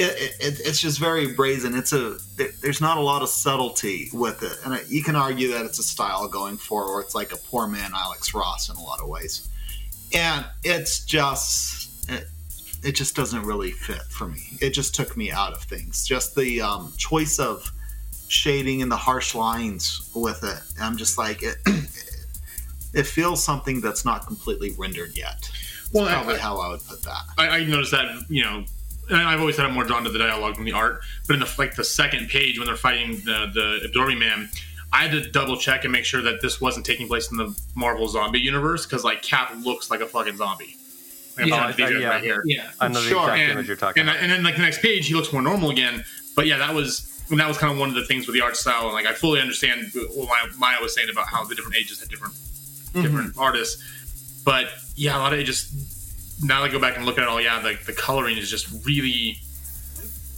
[0.00, 1.74] It, it, it- it's just very brazen.
[1.74, 5.16] It's a there- there's not a lot of subtlety with it, and I, you can
[5.16, 8.68] argue that it's a style going for, or it's like a poor man Alex Ross
[8.70, 9.47] in a lot of ways.
[10.14, 12.26] And it's just it,
[12.82, 14.40] it just doesn't really fit for me.
[14.60, 16.06] It just took me out of things.
[16.06, 17.70] Just the um, choice of
[18.28, 20.58] shading and the harsh lines with it.
[20.80, 21.56] I'm just like it.
[22.94, 25.50] It feels something that's not completely rendered yet.
[25.92, 27.20] Well, That's I- probably I- how I would put that.
[27.36, 28.64] I, I noticed that you know,
[29.10, 31.02] and I've always said I'm more drawn to the dialogue than the art.
[31.26, 34.48] But in the like the second page when they're fighting the the absorbing man,
[34.92, 37.58] I had to double check and make sure that this wasn't taking place in the
[37.74, 40.76] Marvel zombie universe because like Cap looks like a fucking zombie.
[41.36, 42.08] Like, if I Yeah, went to uh, yeah.
[42.08, 42.42] right here.
[42.44, 42.70] Yeah.
[42.80, 44.22] I know the exact and, image you're talking and, about.
[44.22, 46.04] And then like the next page, he looks more normal again.
[46.34, 47.14] But yeah, that was.
[47.30, 49.04] And that was kind of one of the things with the art style, and like
[49.04, 52.32] I fully understand what Maya- Maya was saying about how the different ages had different
[52.94, 54.42] different artists.
[54.46, 55.70] But yeah, a lot of it just
[56.42, 58.50] now that I go back and look at it all, yeah, the, the coloring is
[58.50, 59.36] just really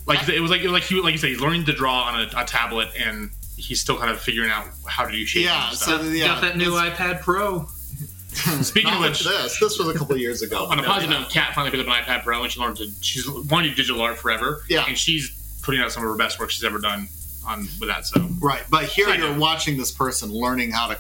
[0.06, 2.02] like it was like it was like he like you said he's learning to draw
[2.02, 3.30] on a, a tablet and
[3.61, 5.46] he's still kind of figuring out how to do shaping.
[5.49, 6.12] Yeah, and so stuff.
[6.12, 7.66] yeah, Got that new iPad Pro.
[8.62, 10.66] Speaking of which, this this was a couple years ago.
[10.66, 12.87] on a positive note, Kat finally picked up an iPad Pro and she learned to
[13.01, 14.62] she's wanted to do digital art forever.
[14.68, 14.85] Yeah.
[14.87, 15.31] and she's
[15.62, 17.09] putting out some of her best work she's ever done
[17.46, 18.07] on with that.
[18.07, 20.99] So Right, but here Side you're watching this person learning how to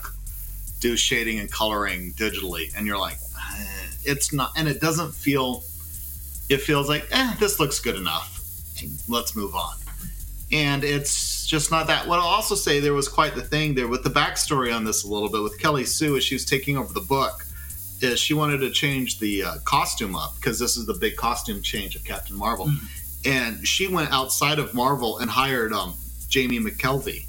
[0.80, 3.16] do shading and coloring digitally, and you're like,
[3.56, 3.64] eh,
[4.04, 5.62] it's not, and it doesn't feel.
[6.48, 8.42] It feels like, eh, this looks good enough.
[9.08, 9.74] Let's move on.
[10.52, 12.08] And it's just not that.
[12.08, 15.04] What I'll also say, there was quite the thing there with the backstory on this
[15.04, 17.44] a little bit with Kelly Sue as she was taking over the book.
[18.00, 21.60] Is she wanted to change the uh, costume up because this is the big costume
[21.60, 22.70] change of Captain Marvel,
[23.26, 25.92] and she went outside of Marvel and hired um,
[26.28, 27.26] Jamie McKelvie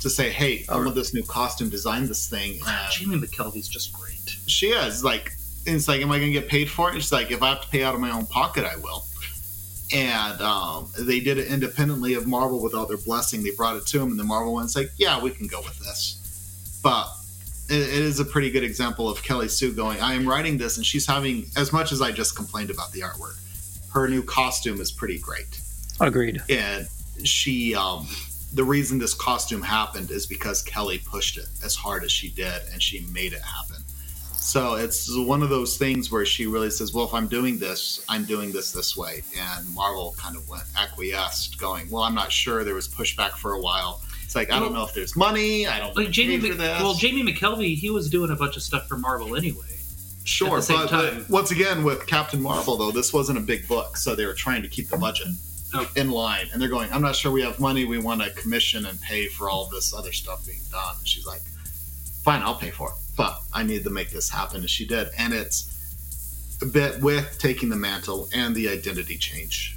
[0.00, 3.94] to say, "Hey, I want this new costume, design this thing." And Jamie McKelvie's just
[3.94, 4.36] great.
[4.46, 5.32] she is like,
[5.66, 7.42] and it's like, "Am I going to get paid for it?" And she's like, "If
[7.42, 9.06] I have to pay out of my own pocket, I will."
[9.92, 13.42] And um, they did it independently of Marvel without their blessing.
[13.42, 15.78] They brought it to him, and the Marvel one's like, "Yeah, we can go with
[15.80, 17.08] this." But
[17.68, 20.76] it, it is a pretty good example of Kelly Sue going, "I am writing this,"
[20.76, 23.36] and she's having as much as I just complained about the artwork.
[23.92, 25.60] Her new costume is pretty great
[26.00, 26.40] Agreed.
[26.48, 26.86] and
[27.24, 28.06] she um
[28.54, 32.62] the reason this costume happened is because kelly pushed it as hard as she did
[32.72, 33.79] and she made it happen
[34.40, 38.02] so it's one of those things where she really says well if i'm doing this
[38.08, 42.32] i'm doing this this way and marvel kind of went acquiesced going well i'm not
[42.32, 45.66] sure there was pushback for a while it's like i don't know if there's money
[45.66, 46.80] i don't Like Jamie, for Mc- this.
[46.80, 49.64] well, Jamie McKelvie, he was doing a bunch of stuff for Marvel anyway.
[50.24, 53.40] Sure, at the same but, but once again with Captain Marvel though, this wasn't a
[53.40, 55.28] big book, so they were trying to keep the budget
[55.74, 55.90] oh.
[55.96, 56.46] in line.
[56.52, 57.84] And they're going, "I'm not sure we have money.
[57.86, 61.26] We want to commission and pay for all this other stuff being done." And she's
[61.26, 61.40] like,
[62.22, 65.10] "Fine, I'll pay for it, but I need to make this happen." And she did,
[65.18, 65.58] and it's
[66.62, 69.76] a bit with taking the mantle and the identity change.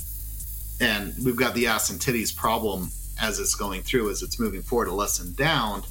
[0.80, 4.62] And we've got the ass and titties problem as it's going through, as it's moving
[4.62, 5.84] forward, a lesson down.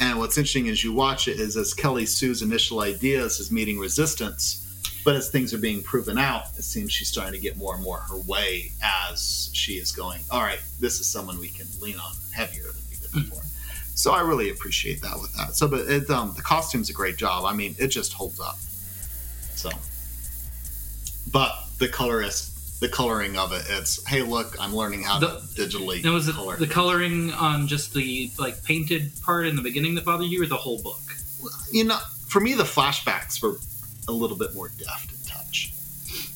[0.00, 3.78] And what's interesting as you watch it is as Kelly Sue's initial ideas is meeting
[3.78, 4.42] resistance,
[5.02, 7.82] but as things are being proven out, it seems she's starting to get more and
[7.82, 11.96] more her way as she is going, all right, this is someone we can lean
[11.96, 13.42] on heavier than we did before.
[13.94, 15.54] So I really appreciate that with that.
[15.54, 17.44] So, but it, um, the costume's a great job.
[17.44, 18.56] I mean, it just holds up.
[19.54, 19.70] So,
[21.30, 26.02] but the colorist, the coloring of it, it's hey, look, I'm learning how to digitally
[26.02, 26.56] Now, was it color.
[26.56, 30.46] the coloring on just the like painted part in the beginning that bothered you, or
[30.46, 31.00] the whole book?
[31.70, 33.58] you know, for me, the flashbacks were
[34.08, 35.72] a little bit more deft in touch.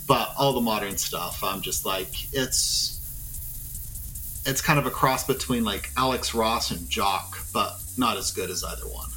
[0.07, 2.96] But all the modern stuff, I'm just like, it's
[4.47, 8.51] it's kind of a cross between like Alex Ross and Jock, but not as good
[8.51, 9.11] as either one.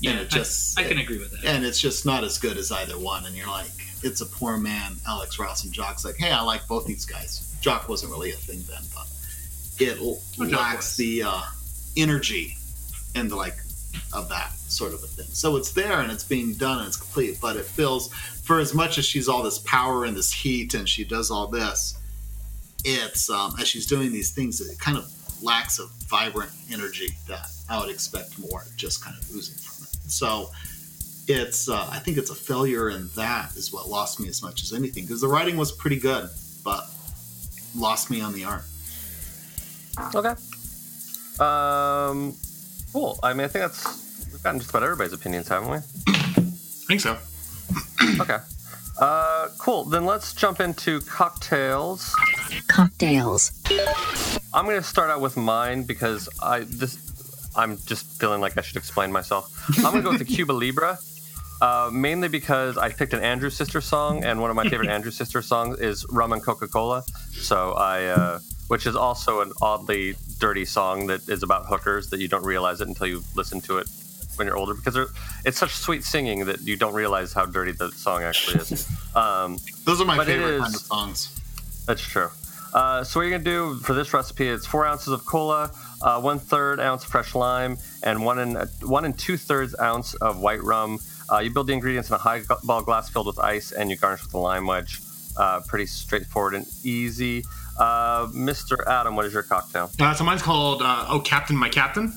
[0.00, 1.44] Yeah, and it just I, I can agree with that.
[1.44, 3.24] and it's just not as good as either one.
[3.26, 3.70] And you're like,
[4.02, 7.56] it's a poor man, Alex Ross and Jock's like, hey, I like both these guys.
[7.60, 9.06] Jock wasn't really a thing then, but
[9.80, 11.40] it Oh, lacks the uh,
[11.96, 12.56] energy
[13.14, 13.56] and the like
[14.12, 15.26] of that sort of a thing.
[15.30, 18.74] So it's there and it's being done and it's complete, but it feels for as
[18.74, 21.96] much as she's all this power and this heat and she does all this,
[22.84, 25.10] it's um, as she's doing these things, it kind of
[25.42, 30.10] lacks a vibrant energy that I would expect more, just kind of oozing from it.
[30.10, 30.50] So
[31.26, 34.62] it's uh, I think it's a failure and that is what lost me as much
[34.62, 36.28] as anything because the writing was pretty good,
[36.64, 36.86] but
[37.76, 38.64] lost me on the art.
[40.14, 40.34] Okay.
[41.40, 42.36] Um,
[42.92, 43.18] cool.
[43.22, 45.76] I mean, I think that's we've gotten just about everybody's opinions, haven't we?
[45.76, 47.16] I think so.
[48.20, 48.38] okay.
[48.98, 49.84] Uh, cool.
[49.84, 52.14] Then let's jump into cocktails.
[52.68, 53.52] Cocktails.
[54.52, 56.98] I'm going to start out with mine because I this
[57.56, 59.48] I'm just feeling like I should explain myself.
[59.78, 60.98] I'm going to go with the Cuba Libre.
[61.62, 65.12] Uh, mainly because I picked an Andrew Sister song, and one of my favorite Andrew
[65.12, 70.16] Sister songs is "Rum and Coca Cola." So I, uh, which is also an oddly
[70.40, 73.78] dirty song that is about hookers that you don't realize it until you listen to
[73.78, 73.88] it
[74.36, 74.96] when you're older because
[75.44, 78.88] it's such sweet singing that you don't realize how dirty the song actually is.
[79.14, 81.40] Um, Those are my favorite is- kind of songs.
[81.86, 82.28] That's true.
[82.72, 84.48] Uh, so what you're gonna do for this recipe?
[84.48, 85.70] It's four ounces of cola,
[86.02, 90.14] uh, one third ounce of fresh lime, and one and one and two thirds ounce
[90.14, 90.98] of white rum.
[91.30, 93.96] Uh, you build the ingredients in a high ball glass filled with ice, and you
[93.96, 95.00] garnish with a lime wedge.
[95.36, 97.44] Uh, pretty straightforward and easy.
[97.78, 98.76] Uh, Mr.
[98.86, 99.90] Adam, what is your cocktail?
[100.00, 102.12] Uh, so mine's called Oh Captain, My Captain.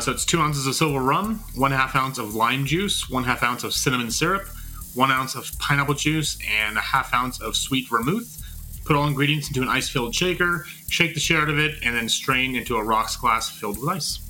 [0.00, 3.42] So it's two ounces of silver rum, one half ounce of lime juice, one half
[3.42, 4.48] ounce of cinnamon syrup,
[4.94, 8.42] one ounce of pineapple juice, and a half ounce of sweet vermouth.
[8.86, 12.08] Put all ingredients into an ice-filled shaker, shake the shit out of it, and then
[12.08, 14.20] strain into a rocks glass filled with ice.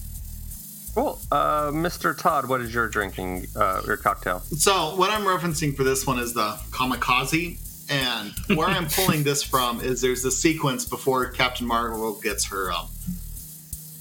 [0.94, 1.20] Cool.
[1.30, 2.16] Uh, Mr.
[2.16, 4.40] Todd, what is your drinking, uh, your cocktail?
[4.40, 9.42] So what I'm referencing for this one is the kamikaze, and where I'm pulling this
[9.42, 12.88] from is there's a sequence before Captain Marvel gets her um,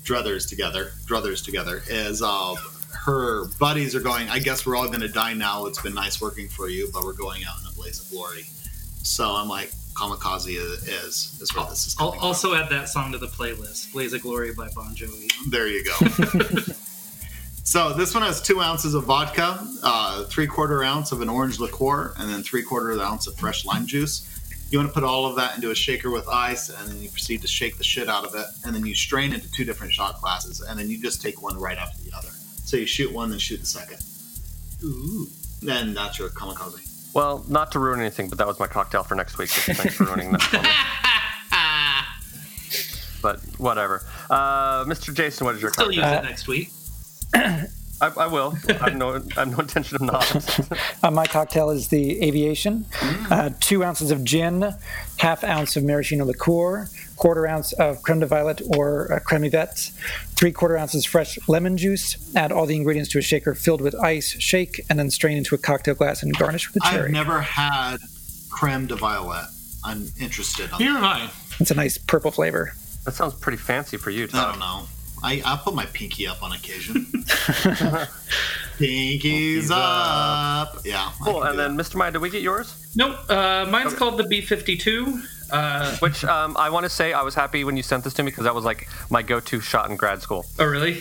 [0.06, 0.92] druthers together.
[1.06, 2.56] Druthers together is uh,
[2.94, 4.30] her buddies are going.
[4.30, 5.66] I guess we're all going to die now.
[5.66, 8.44] It's been nice working for you, but we're going out in a blaze of glory.
[9.04, 12.26] So I'm like, kamikaze is is, is where this is I'll coming.
[12.26, 15.32] also add that song to the playlist, "Blaze of Glory" by Bon Jovi.
[15.50, 15.94] There you go.
[17.64, 21.60] so this one has two ounces of vodka, uh, three quarter ounce of an orange
[21.60, 24.30] liqueur, and then three quarter ounce of fresh lime juice.
[24.72, 27.10] You want to put all of that into a shaker with ice, and then you
[27.10, 29.94] proceed to shake the shit out of it, and then you strain into two different
[29.94, 32.30] shot glasses, and then you just take one right after the other.
[32.66, 34.00] So you shoot one, then shoot the second.
[34.84, 35.28] Ooh.
[35.62, 36.95] Then that's your kamikaze.
[37.16, 39.48] Well, not to ruin anything, but that was my cocktail for next week.
[39.50, 40.92] So thanks for ruining that.
[43.22, 44.04] But whatever.
[44.30, 45.12] Uh, Mr.
[45.12, 46.04] Jason, what is your Still cocktail?
[46.12, 46.70] use it next week.
[48.02, 48.56] I, I will.
[48.68, 50.70] I have no, I have no intention of not.
[51.04, 52.86] Uh, my cocktail is the Aviation.
[53.30, 54.74] Uh, two ounces of gin,
[55.20, 59.92] half ounce of maraschino liqueur, quarter ounce of creme de violet or uh, creme yvette,
[60.36, 62.18] three quarter ounces fresh lemon juice.
[62.36, 65.54] Add all the ingredients to a shaker filled with ice, shake, and then strain into
[65.54, 67.12] a cocktail glass and garnish with a I've cherry.
[67.12, 67.98] never had
[68.50, 69.46] creme de violet.
[69.84, 70.72] I'm interested.
[70.72, 71.30] On Here am I.
[71.60, 72.74] It's a nice purple flavor.
[73.04, 74.88] That sounds pretty fancy for you, I don't know.
[75.26, 77.06] I, I put my pinky up on occasion.
[78.78, 80.78] Pinkies up.
[80.86, 81.12] Yeah.
[81.24, 81.44] Cool.
[81.44, 81.96] And do then, Mr.
[81.96, 82.76] Maya, did we get yours?
[82.96, 83.30] Nope.
[83.30, 85.24] Uh, mine's called the B52.
[85.52, 88.24] Uh, Which um, I want to say I was happy when you sent this to
[88.24, 90.46] me because that was like my go-to shot in grad school.
[90.60, 90.94] oh, really?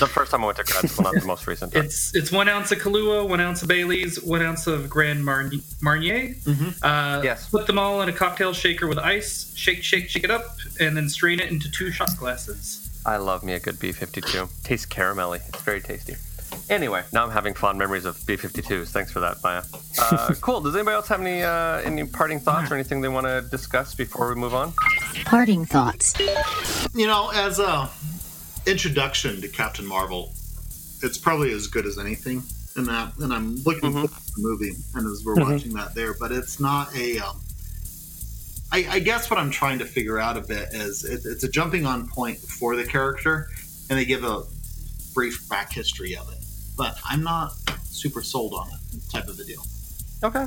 [0.00, 1.72] The first time I went to grad school, not the most recent.
[1.72, 1.84] Time.
[1.84, 5.50] It's it's one ounce of Kahlua, one ounce of Bailey's, one ounce of Grand Mar-
[5.80, 6.34] Marnier.
[6.82, 7.48] Uh, Yes.
[7.48, 9.52] Put them all in a cocktail shaker with ice.
[9.56, 12.83] Shake, shake, shake it up, and then strain it into two shot glasses.
[13.06, 14.62] I love me a good B52.
[14.64, 15.40] Tastes caramelly.
[15.48, 16.14] It's very tasty.
[16.70, 18.88] Anyway, now I'm having fond memories of B52s.
[18.88, 19.62] Thanks for that, Maya.
[19.98, 20.60] Uh, cool.
[20.60, 23.94] Does anybody else have any uh, any parting thoughts or anything they want to discuss
[23.94, 24.72] before we move on?
[25.24, 26.14] Parting thoughts.
[26.94, 27.90] You know, as a
[28.66, 30.32] introduction to Captain Marvel,
[31.02, 32.42] it's probably as good as anything
[32.76, 33.12] in that.
[33.18, 35.52] And I'm looking forward to the movie, and as we're Mhm.
[35.52, 37.18] watching that there, but it's not a.
[37.18, 37.40] Um,
[38.74, 41.48] I, I guess what I'm trying to figure out a bit is it, it's a
[41.48, 43.48] jumping on point for the character,
[43.88, 44.42] and they give a
[45.14, 46.38] brief back history of it.
[46.76, 47.52] But I'm not
[47.84, 49.62] super sold on it, type of a deal.
[50.24, 50.44] Okay.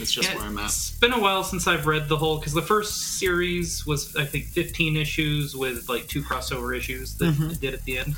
[0.00, 0.66] It's just Yeah, where I'm at.
[0.66, 4.24] It's been a while since I've read the whole because the first series was I
[4.26, 7.52] think 15 issues with like two crossover issues that Mhm.
[7.52, 8.16] it did at the end.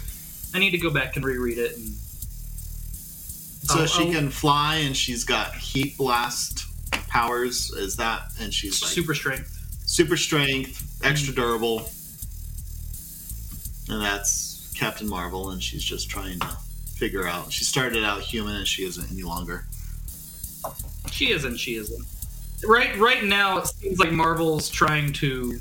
[0.52, 1.92] I need to go back and reread it and
[3.62, 4.12] So Oh, she oh.
[4.12, 6.64] can fly, and she's got heat blast
[7.14, 7.70] powers.
[7.70, 8.33] Is that?
[8.40, 9.48] And she's like super strength.
[9.87, 11.88] super strength, extra durable,
[13.88, 15.50] and that's Captain Marvel.
[15.50, 16.48] And she's just trying to
[16.96, 17.53] figure out.
[17.53, 19.64] She started out human, and she isn't any longer.
[21.12, 21.57] She isn't.
[21.59, 22.05] She isn't.
[22.66, 22.98] Right.
[22.98, 25.59] Right now, it seems like Marvel's trying to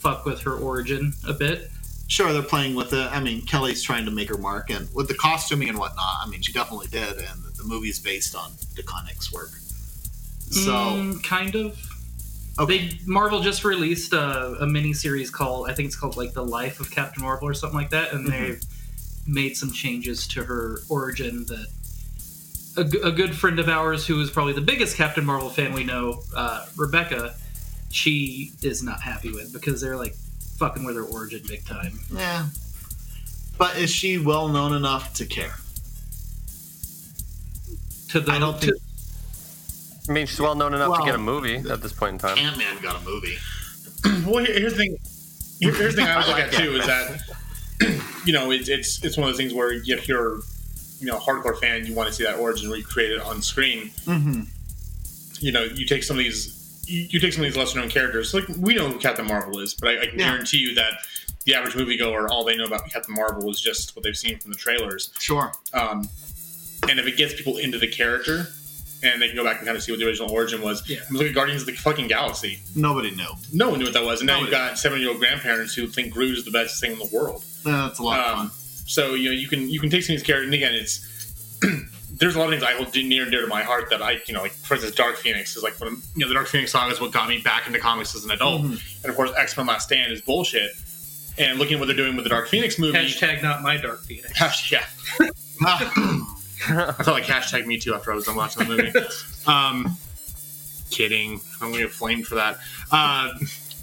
[0.00, 1.70] fuck with her origin a bit.
[2.08, 3.06] Sure, they're playing with it.
[3.12, 6.16] I mean, Kelly's trying to make her mark, and with the costuming and whatnot.
[6.22, 9.50] I mean, she definitely did, and the, movie's based on DeConnick's work.
[10.50, 10.72] So.
[10.72, 11.78] Mm, kind of.
[12.58, 12.88] Okay.
[12.88, 16.44] They Marvel just released a, a mini series called I think it's called like the
[16.44, 18.30] Life of Captain Marvel or something like that, and Mhm.
[18.30, 18.62] they've
[19.26, 21.66] made some changes to her origin that
[22.76, 25.72] a, g- a good friend of ours who is probably the biggest Captain Marvel fan
[25.72, 27.34] we know, uh, Rebecca,
[27.90, 30.14] she is not happy with because they're like
[30.58, 32.00] fucking with her origin big time.
[32.12, 32.46] Yeah.
[33.58, 35.54] But is she well known enough to care?
[38.10, 38.74] To the I don't think
[40.08, 42.18] I mean, she's well known enough Well, to get a movie at this point in
[42.18, 42.38] time.
[42.38, 43.36] Ant Man got a movie.
[44.26, 44.96] well, here's the thing.
[45.60, 47.20] Here's the thing I would look at too is that
[48.24, 50.40] you know it's it's it's one of those things where if you're
[51.00, 53.90] you know a hardcore fan, you want to see that origin recreated on screen.
[54.06, 54.42] Mm-hmm.
[55.40, 57.88] You know, you take some of these you, you take some of these lesser known
[57.90, 58.32] characters.
[58.34, 60.30] Like we know who Captain Marvel is, but I, I can Yeah.
[60.30, 60.92] guarantee you that
[61.44, 64.50] the average moviegoer, all they know about Captain Marvel is just what they've seen from
[64.52, 65.10] the trailers.
[65.18, 65.52] Sure.
[65.72, 66.08] Um,
[66.88, 68.48] and if it gets people into the character,
[69.02, 70.88] and they can go back and kind of see what the original origin was.
[70.88, 70.98] Yeah.
[71.06, 72.60] I mean, look at Guardians of the fucking Galaxy.
[72.74, 73.28] Nobody knew.
[73.52, 74.50] No one knew what that was, and now Nobody.
[74.50, 77.44] you've got seven-year-old grandparents who think Groot is the best thing in the world.
[77.64, 78.56] Yeah, that's a lot of Um, fun.
[78.86, 81.04] So you know you can you can take some of these characters, and again, it's
[82.18, 84.20] there's a lot of things I hold near and dear to my heart that I
[84.26, 86.72] you know like for instance, Dark Phoenix is like when, you know the Dark Phoenix
[86.72, 88.74] saga is what got me back into comics as an adult, Mm-hmm.
[89.04, 90.70] and of course X Men Last Stand is bullshit.
[91.36, 94.00] And looking at what they're doing with the Dark Phoenix movie, Hashtag not my Dark
[94.02, 94.32] Phoenix.
[94.72, 94.84] yeah.
[96.68, 98.92] I felt like hashtag me too after I was done watching the movie.
[99.46, 99.96] um,
[100.90, 101.40] kidding.
[101.60, 102.58] I'm going to get flamed for that.
[102.90, 103.32] Uh,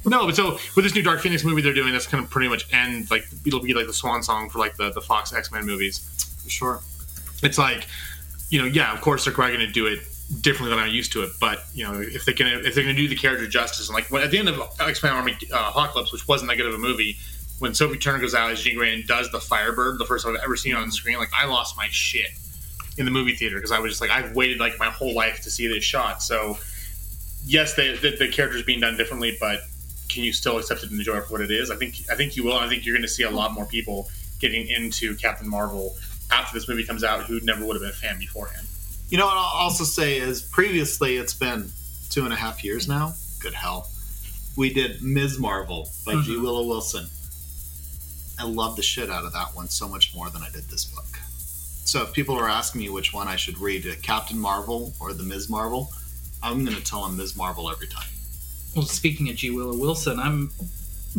[0.06, 2.48] no, but so with this new Dark Phoenix movie they're doing, that's going to pretty
[2.48, 5.52] much end like it'll be like the swan song for like the, the Fox X
[5.52, 6.00] Men movies.
[6.44, 6.80] For sure.
[7.42, 7.88] It's like,
[8.50, 10.00] you know, yeah, of course they're probably going to do it
[10.42, 12.96] differently than I'm used to it, but you know, if they can, if they're going
[12.96, 15.38] to do the character justice, and like when, at the end of X Men Army
[15.52, 17.18] uh, Apocalypse, which wasn't that good of a movie,
[17.60, 20.36] when Sophie Turner goes out as Jean Grey and does the Firebird, the first time
[20.36, 22.30] I've ever seen it on screen, like I lost my shit
[22.98, 25.42] in the movie theater because I was just like, I've waited like my whole life
[25.42, 26.24] to see this shot.
[26.24, 26.58] So,
[27.46, 29.62] yes, the, the, the character's being done differently, but
[30.10, 31.72] can you still accept it and enjoy it for what it is?
[31.72, 32.56] I think I think you will.
[32.56, 35.96] And I think you're going to see a lot more people getting into Captain Marvel
[36.32, 38.66] after this movie comes out who never would have been a fan beforehand.
[39.10, 41.70] You know what I'll also say is previously it's been
[42.10, 43.14] two and a half years now.
[43.40, 43.90] Good hell.
[44.58, 45.38] We did Ms.
[45.38, 46.22] Marvel by mm-hmm.
[46.24, 46.38] G.
[46.38, 47.08] Willow Wilson.
[48.40, 50.86] I love the shit out of that one so much more than I did this
[50.86, 51.06] book.
[51.86, 55.14] So if people are asking me which one I should read, uh, Captain Marvel or
[55.14, 55.50] the Ms.
[55.50, 55.92] Marvel,
[56.44, 57.36] I'm going to tell them Ms.
[57.38, 58.08] Marvel every time.
[58.76, 59.52] Well, speaking of G.
[59.52, 60.52] Willow Wilson, I'm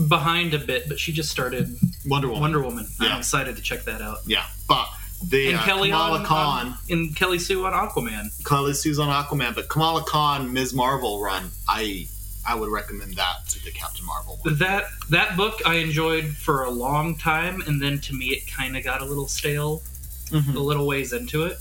[0.08, 1.74] behind a bit, but she just started
[2.06, 2.40] Wonder Woman.
[2.42, 2.86] Wonder Woman.
[3.00, 3.08] Yeah.
[3.10, 4.18] I'm excited to check that out.
[4.26, 4.86] Yeah, but
[5.28, 8.26] the and uh, Kelly Kamala on, Khan, on- and Kelly Sue on Aquaman.
[8.44, 10.74] Kelly Sue's on Aquaman, but Kamala Khan Ms.
[10.74, 12.06] Marvel run, I
[12.46, 14.58] I would recommend that to the Captain Marvel one.
[14.58, 18.76] That that book I enjoyed for a long time, and then to me it kind
[18.76, 19.82] of got a little stale,
[20.30, 20.56] Mm-hmm.
[20.56, 21.58] a little ways into it.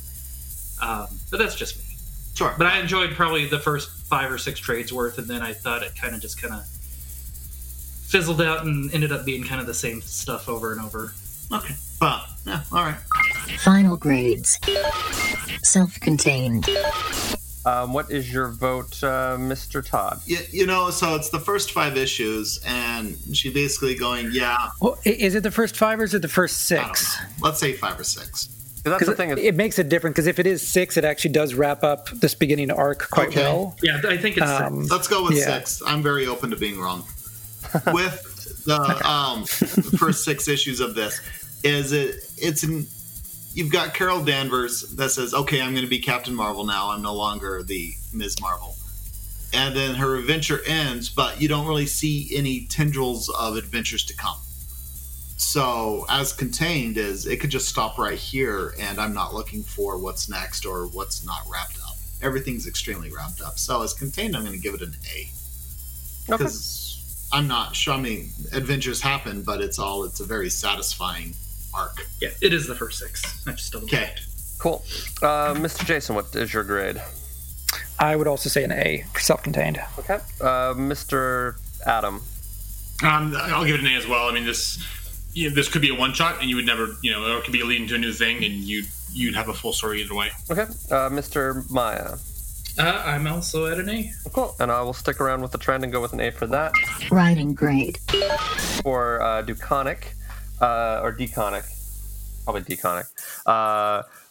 [0.82, 1.96] Um, but that's just me.
[2.34, 2.54] Sure.
[2.58, 5.84] But I enjoyed probably the first five or six trades worth, and then I thought
[5.84, 9.74] it kind of just kind of fizzled out and ended up being kind of the
[9.74, 11.14] same stuff over and over.
[11.52, 11.76] Okay.
[12.00, 12.98] But yeah, all right.
[13.60, 14.60] Final grades.
[15.64, 16.68] Self contained.
[17.66, 19.84] Um, what is your vote, uh, Mr.
[19.84, 20.22] Todd?
[20.28, 25.00] You, you know, so it's the first five issues, and she basically going, yeah, Well,
[25.04, 27.18] is it the first five or is it the first six?
[27.42, 28.50] let's say five or six.
[28.86, 29.32] That's the thing.
[29.32, 32.10] It, it makes it different because if it is six, it actually does wrap up
[32.10, 33.42] this beginning arc quite Okay.
[33.42, 33.76] well.
[33.82, 35.46] Yeah, I think it's Um, Let's go with yeah.
[35.46, 35.82] six.
[35.86, 37.04] I'm very open to being wrong.
[37.94, 41.20] with the um, first six issues of this,
[41.64, 42.16] is it?
[42.38, 42.86] It's in.
[43.54, 46.92] You've got Carol Danvers that says, "Okay, I'm going to be Captain Marvel now.
[46.92, 48.40] I'm no longer the Ms.
[48.40, 48.76] Marvel."
[49.54, 54.16] And then her adventure ends, but you don't really see any tendrils of adventures to
[54.16, 54.36] come.
[55.38, 59.98] So, as contained is it could just stop right here, and I'm not looking for
[59.98, 61.96] what's next or what's not wrapped up.
[62.22, 63.60] Everything's extremely wrapped up.
[63.60, 65.30] So, as contained, I'm going to give it an A
[66.26, 67.94] because I'm not sure.
[67.94, 71.34] I mean, adventures happen, but it's all it's a very satisfying
[71.74, 72.06] arc.
[72.22, 73.46] yeah, it is the first six.
[73.46, 74.12] I just double Okay,
[74.60, 74.84] Cool.
[75.22, 75.86] Uh, Mr.
[75.86, 77.02] Jason, what is your grade?
[78.00, 79.80] I would also say an A for self-contained.
[80.00, 80.20] Okay.
[80.42, 81.56] Uh, Mr.
[81.86, 82.22] Adam.
[83.04, 84.30] Um, I'll give it an A as well.
[84.30, 84.82] I mean, this
[85.36, 87.38] you know, this could be a one shot, and you would never, you know, or
[87.38, 90.02] it could be leading to a new thing, and you'd you'd have a full story
[90.02, 90.30] either way.
[90.50, 90.64] Okay.
[90.64, 91.70] Uh, Mr.
[91.70, 92.16] Maya.
[92.78, 94.12] Uh, I'm also at an A.
[94.34, 94.54] Cool.
[94.60, 96.74] And I will stick around with the trend and go with an A for that.
[97.10, 97.98] Writing grade.
[98.82, 100.08] For uh, Duconic,
[100.60, 101.64] uh, or Deconic,
[102.44, 103.08] probably Deconic.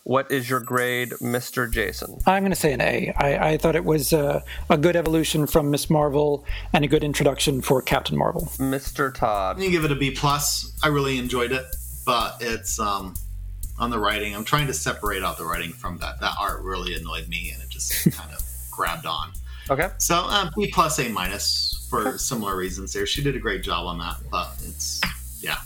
[0.05, 1.71] What is your grade, Mr.
[1.71, 2.19] Jason?
[2.27, 3.11] I'm going to say an A.
[3.17, 6.45] I, I thought it was uh, a good evolution from Miss Marvel
[6.75, 8.43] and a good introduction for Captain Marvel.
[8.59, 9.13] Mr.
[9.13, 9.57] Todd.
[9.57, 10.73] I'm give it a B plus.
[10.83, 11.65] I really enjoyed it,
[12.05, 13.15] but it's um
[13.79, 14.37] on the writing.
[14.37, 16.21] I'm trying to separate out the writing from that.
[16.21, 19.33] That art really annoyed me, and it just kind of grabbed on.
[19.71, 19.89] Okay.
[19.97, 22.93] So uh, B plus A minus for similar reasons.
[22.93, 25.01] There, she did a great job on that, but it's
[25.41, 25.57] yeah,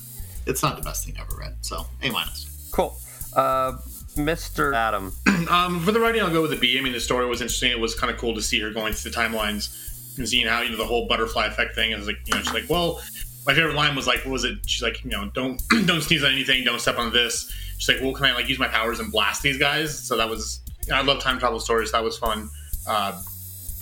[0.47, 1.57] it's not the best thing I ever read.
[1.63, 2.71] So A minus.
[2.71, 2.97] Cool.
[3.35, 3.79] Uh,
[4.19, 4.75] Mr.
[4.75, 5.13] Adam.
[5.49, 6.79] Um, for the writing, I'll go with a B.
[6.79, 7.71] I mean, the story was interesting.
[7.71, 10.61] It was kind of cool to see her going through the timelines and seeing how
[10.61, 11.93] you know the whole butterfly effect thing.
[11.93, 13.01] is like, you know, she's like, well,
[13.47, 14.59] my favorite line was like, what was it?
[14.67, 17.51] She's like, you know, don't don't sneeze on anything, don't step on this.
[17.79, 19.99] She's like, well, can I like use my powers and blast these guys?
[19.99, 20.61] So that was,
[20.93, 21.93] I love time travel stories.
[21.93, 22.51] That was fun,
[22.87, 23.19] uh,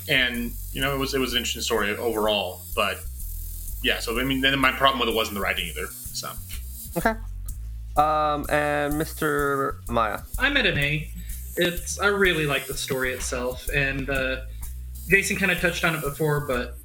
[0.09, 2.61] and you know, it was it was an interesting story overall.
[2.77, 2.99] But
[3.83, 5.87] yeah, so I mean, then my problem with it wasn't the writing either.
[5.89, 6.31] So
[6.97, 7.15] Okay.
[7.97, 9.79] Um, and Mr.
[9.89, 10.21] Maya.
[10.39, 11.11] I'm at an A.
[11.57, 14.43] It's I really like the story itself, and uh,
[15.09, 16.77] Jason kind of touched on it before, but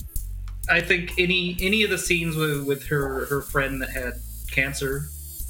[0.70, 4.14] I think any any of the scenes with with her her friend that had
[4.50, 5.08] cancer,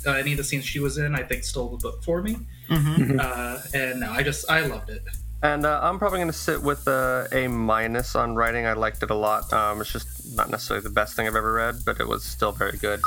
[0.08, 2.38] uh, any of the scenes she was in, I think stole the book for me.
[2.70, 3.20] Mhm.
[3.20, 5.04] Uh, and no, I just I loved it.
[5.44, 8.68] And uh, I'm probably going to sit with a A minus on writing.
[8.68, 9.52] I liked it a lot.
[9.52, 12.52] Um, it's just not necessarily the best thing I've ever read, but it was still
[12.52, 13.02] very good.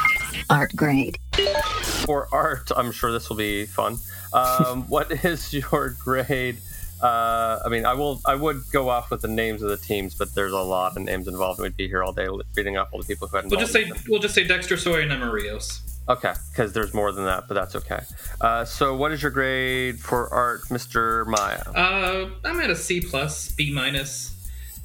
[0.51, 1.19] Art grade.
[2.05, 3.99] For art, I'm sure this will be fun.
[4.33, 6.59] Um, what is your grade?
[7.01, 8.21] Uh, I mean, I will.
[8.25, 11.03] I would go off with the names of the teams, but there's a lot of
[11.03, 11.59] names involved.
[11.61, 12.27] and We'd be here all day
[12.57, 13.51] reading off all the people who had.
[13.51, 15.83] We'll just involved say we'll just say Dexter Soy and Emma Rios.
[16.09, 18.01] Okay, because there's more than that, but that's okay.
[18.41, 21.27] Uh, so, what is your grade for art, Mr.
[21.27, 21.63] Maya?
[21.75, 24.35] Uh, I'm at a C plus, B minus.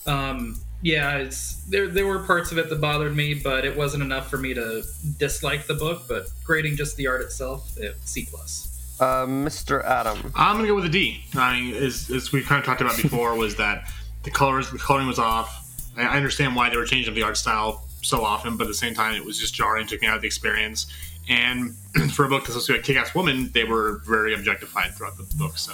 [0.05, 1.87] Um, yeah, it's there.
[1.89, 4.83] There were parts of it that bothered me, but it wasn't enough for me to
[5.17, 6.03] dislike the book.
[6.07, 8.97] But grading just the art itself, it, C plus.
[8.99, 9.83] Uh, Mr.
[9.83, 10.31] Adam.
[10.35, 11.21] I'm gonna go with a D.
[11.35, 13.89] I mean, as, as we kind of talked about before, was that
[14.23, 15.65] the colors, the coloring was off.
[15.97, 18.73] I, I understand why they were changing the art style so often, but at the
[18.73, 20.87] same time, it was just jarring, took me out of the experience.
[21.29, 21.75] And
[22.13, 25.17] for a book that's supposed to be a kick-ass woman, they were very objectified throughout
[25.17, 25.57] the book.
[25.57, 25.73] So,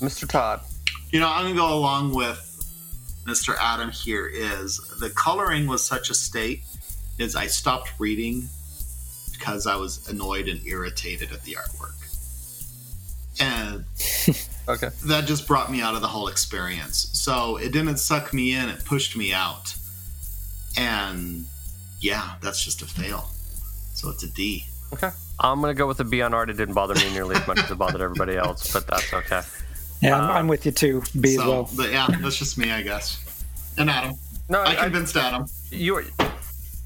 [0.00, 0.28] Mr.
[0.28, 0.60] Todd.
[1.10, 2.44] You know, I'm gonna go along with
[3.26, 3.56] Mr.
[3.58, 4.30] Adam here.
[4.32, 6.62] Is the coloring was such a state?
[7.18, 8.48] Is I stopped reading
[9.32, 11.94] because I was annoyed and irritated at the artwork,
[13.40, 13.84] and
[14.68, 17.08] okay, that just brought me out of the whole experience.
[17.12, 19.74] So it didn't suck me in; it pushed me out,
[20.76, 21.46] and
[22.00, 23.30] yeah, that's just a fail.
[23.94, 24.64] So it's a D.
[24.92, 25.10] Okay.
[25.40, 26.50] I'm gonna go with a B on art.
[26.50, 29.42] It didn't bother me nearly as much as it bothered everybody else, but that's okay.
[30.00, 31.02] Yeah, I'm, I'm with you too.
[31.20, 31.68] B as well.
[31.76, 33.44] but yeah, that's just me, I guess.
[33.76, 34.16] And Adam.
[34.48, 35.46] No, I convinced Adam.
[35.70, 36.04] You were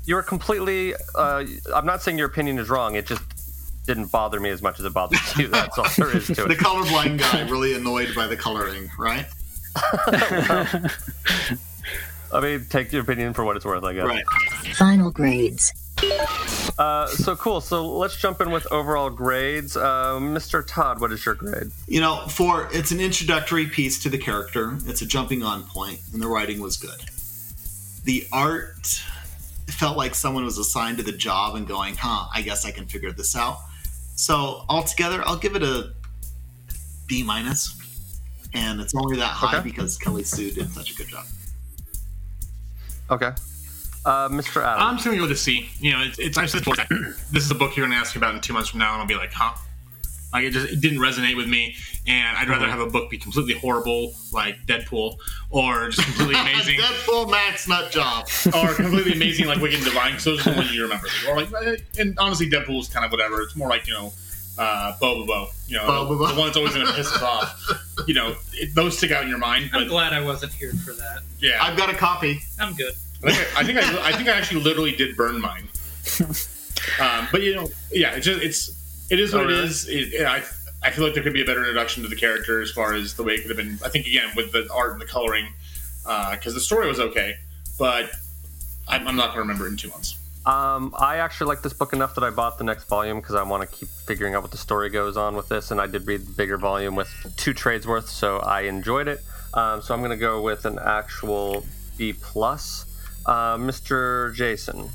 [0.05, 0.94] you were completely.
[1.14, 1.44] Uh,
[1.74, 2.96] I'm not saying your opinion is wrong.
[2.96, 3.22] It just
[3.86, 5.48] didn't bother me as much as it bothers you.
[5.48, 6.48] That's all there is to it.
[6.48, 9.26] the colorblind guy really annoyed by the coloring, right?
[12.32, 14.07] I mean, take your opinion for what it's worth, I guess.
[14.07, 14.24] Right.
[14.76, 15.72] Final grades.
[16.78, 17.61] Uh, so cool.
[17.61, 19.76] So let's jump in with overall grades.
[19.76, 20.66] Uh, Mr.
[20.66, 21.70] Todd, what is your grade?
[21.86, 24.78] You know, for it's an introductory piece to the character.
[24.86, 26.98] It's a jumping on point, and the writing was good.
[28.05, 29.03] The art
[29.68, 32.86] felt like someone was assigned to the job and going, "Huh, I guess I can
[32.86, 33.59] figure this out."
[34.16, 35.92] So altogether, I'll give it a
[37.07, 37.76] B minus,
[38.55, 39.68] and it's only that high Okay.
[39.70, 41.26] because Kelly Sue did such a good job.
[43.11, 43.30] Okay.
[44.05, 44.62] Uh, Mr.
[44.64, 44.82] Adam.
[44.82, 45.68] I'm just gonna go with a C.
[45.78, 46.76] You know, it's, it's I said before,
[47.30, 49.03] this is a book you're gonna ask me about in two months from now, and
[49.03, 49.55] I'll be like, huh?
[50.32, 51.76] Like it just it didn't resonate with me,
[52.07, 52.70] and I'd rather Mhm.
[52.70, 55.18] have a book be completely horrible, like Deadpool,
[55.50, 58.26] or just completely amazing, Deadpool Max Nut Job,
[58.57, 60.12] or completely amazing like Wicked and Divine.
[60.12, 61.07] Because those are the ones you remember.
[61.28, 63.40] Or like, eh, and honestly, Deadpool's kind of whatever.
[63.42, 64.12] It's more like you know,
[64.59, 66.26] uh, Bo Bo, you know, Bo Bo Bo.
[66.28, 67.70] the one that's always gonna piss us off.
[68.09, 69.70] You know, it, those stick out in your mind.
[69.74, 71.20] I'm glad I wasn't here for that.
[71.40, 72.40] yeah, I've got a copy.
[72.59, 72.94] I'm good.
[73.25, 75.68] I think I, I think I, I think I actually literally did burn mine.
[77.01, 79.64] Um, but you know, yeah, it's just it's it is what Oh, it really?
[79.68, 79.89] is.
[79.89, 80.43] It, it- I
[80.83, 83.14] I feel like there could be a better introduction to the character as far as
[83.14, 83.79] the way it could have been.
[83.85, 85.47] I think again with the art and the coloring,
[86.03, 87.37] because the story was okay,
[87.79, 88.11] but
[88.89, 90.18] I'm, I'm not going to remember it in two months.
[90.45, 93.45] Um, I actually like this book enough that I bought the next volume because I
[93.45, 96.05] want to keep figuring out what the story goes on with this, and I did
[96.09, 99.20] read the bigger volume with two trades worth, so I enjoyed it.
[99.55, 101.64] Um, so I'm going to go with an actual
[101.97, 102.87] B plus.
[103.27, 104.35] Uh, Mr.
[104.35, 104.91] Jason.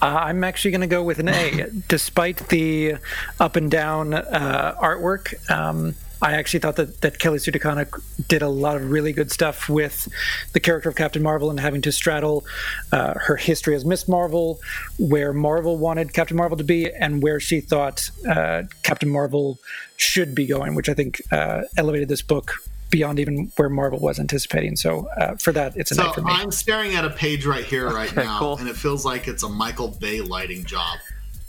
[0.00, 1.70] Uh, I'm actually going to go with an A.
[1.88, 2.96] Despite the
[3.40, 5.94] up and down uh, artwork, um,
[6.24, 10.08] I actually thought that, that Kelly DeConnick did a lot of really good stuff with
[10.54, 12.44] the character of Captain Marvel and having to straddle
[12.92, 14.58] uh, her history as Miss Marvel,
[14.98, 19.58] where Marvel wanted Captain Marvel to be, and where she thought uh, Captain Marvel
[19.96, 22.54] should be going, which I think uh, elevated this book
[22.94, 24.76] beyond even where Marvel was anticipating.
[24.76, 26.30] So uh, for that, it's an So A for me.
[26.30, 28.56] I'm staring at a page right here, right Okay, now, cool.
[28.58, 30.98] and it feels like it's a Michael Bay lighting job.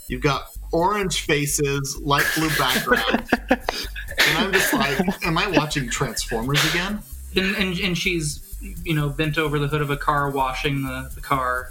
[0.08, 6.64] You've got orange faces, light blue background, and I'm just like, am I watching Transformers
[6.70, 6.98] again?
[7.36, 8.42] And, and and she's
[8.82, 11.70] you know bent over the hood of a car washing the, the car.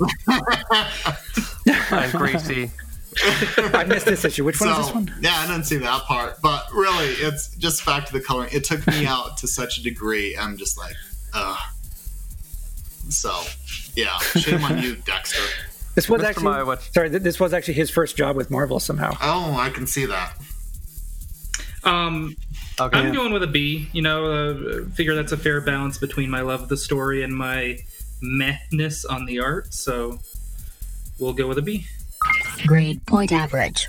[1.92, 2.72] and greasy.
[3.22, 4.44] I missed this issue.
[4.44, 5.14] Which one is this one?
[5.20, 8.50] Yeah, I didn't see that part, but really, it's just back to the coloring.
[8.52, 10.36] It took me out to such a degree.
[10.36, 10.94] I'm just like,
[11.34, 11.58] ugh.
[13.08, 13.40] So,
[13.94, 15.42] yeah, shame on you, Dexter.
[15.94, 16.24] This was Mr.
[16.24, 17.08] actually Maya, what- sorry.
[17.08, 19.16] This was actually his first job with Marvel somehow.
[19.22, 20.34] Oh, I can see that.
[21.84, 22.36] Um,
[22.78, 22.98] Okay.
[22.98, 23.88] I'm going with a B.
[23.94, 27.34] You know, uh, figure that's a fair balance between my love of the story and
[27.34, 27.78] my
[28.22, 29.72] mehness on the art.
[29.72, 30.18] So
[31.18, 31.86] we'll go with a B.
[32.66, 33.88] Grade point average.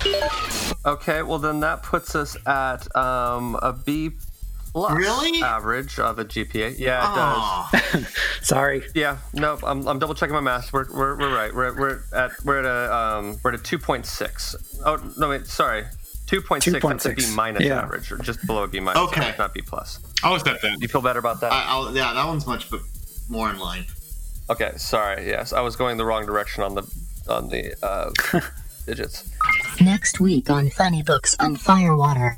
[0.86, 4.12] Okay, well then that puts us at um, a B
[4.72, 5.42] plus Really?
[5.42, 6.78] average of a GPA.
[6.78, 7.70] Yeah, it Aw.
[7.92, 8.08] does.
[8.42, 8.84] Sorry.
[8.94, 10.72] Yeah, no, I'm, I'm double checking my math.
[10.74, 11.54] We're, we're, we're right.
[11.54, 14.56] We're, we're at we're at a um, we're at a two point six.
[14.86, 15.86] Oh no, wait, sorry,
[16.28, 16.84] two point six.
[16.84, 17.36] That's a B 2.6.
[17.36, 17.82] minus Yeah.
[17.82, 19.02] average, or just below a B minus.
[19.10, 19.22] Okay.
[19.22, 20.00] average, not B plus.
[20.24, 20.78] I'll accept that.
[20.82, 21.52] You feel better about that?
[21.52, 22.70] I, I'll, yeah, that one's much
[23.30, 23.86] more in line.
[24.50, 25.28] okay, sorry.
[25.28, 26.84] Yes, I was going the wrong direction on the
[27.30, 28.12] on the uh,
[28.86, 29.30] digits.
[29.80, 32.36] Next week on Funny Books on Firewater.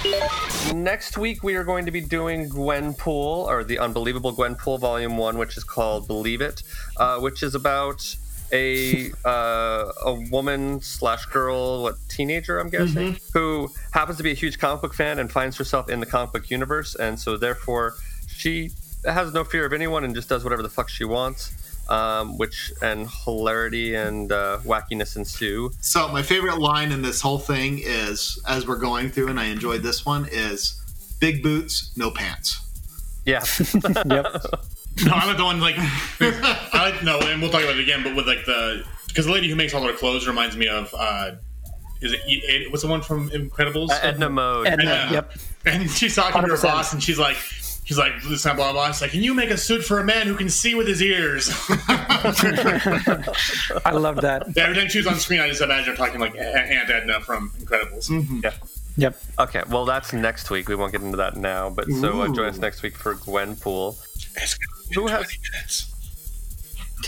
[0.74, 5.38] Next week we are going to be doing Gwenpool, or the Unbelievable Gwenpool, Volume One,
[5.38, 6.64] which is called Believe It,
[6.98, 8.16] uh, which is about
[8.52, 14.36] a uh, a woman slash girl, what teenager I'm guessing, who happens to be a
[14.36, 17.96] huge comic book fan and finds herself in the comic book universe, and so therefore
[18.28, 18.72] she
[19.06, 21.54] has no fear of anyone and just does whatever the fuck she wants.
[21.90, 25.72] Um, which and hilarity and uh, wackiness ensue.
[25.82, 29.46] So my favorite line in this whole thing is, as we're going through, and I
[29.46, 30.80] enjoyed this one, is
[31.20, 32.62] "Big boots, no pants."
[33.26, 33.44] Yeah.
[34.06, 34.28] yep.
[35.04, 35.76] No, I'm not the one like.
[36.20, 38.04] I like no, and we'll talk about it again.
[38.04, 40.94] But with like the because the lady who makes all their clothes reminds me of.
[40.98, 41.32] uh
[42.02, 43.90] is it, it what's the one from Incredibles?
[43.90, 44.68] Uh, Edna Mode.
[44.68, 45.34] Edna, yep.
[45.66, 47.36] And she's talking to her boss, and she's like,
[47.90, 48.74] she's like, listen, blah blah.
[48.74, 48.92] blah.
[48.92, 51.02] She's like, can you make a suit for a man who can see with his
[51.02, 51.50] ears?
[53.84, 54.56] I love that.
[54.56, 57.50] Every time she was on screen, I just imagine her talking like Aunt Edna from
[57.60, 58.44] Incredibles.
[58.44, 58.54] Yeah.
[58.98, 59.22] Yep.
[59.40, 60.68] Okay, well, that's next week.
[60.70, 63.98] We won't get into that now, but so uh, join us next week for Gwenpool.
[64.36, 64.56] It's
[64.94, 65.22] Who has?
[65.26, 65.86] 20 minutes.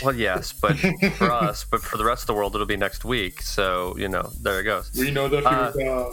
[0.03, 0.77] Well, yes, but
[1.17, 3.41] for us, but for the rest of the world, it'll be next week.
[3.43, 4.89] So you know, there it goes.
[4.97, 6.11] We know the Uh, future.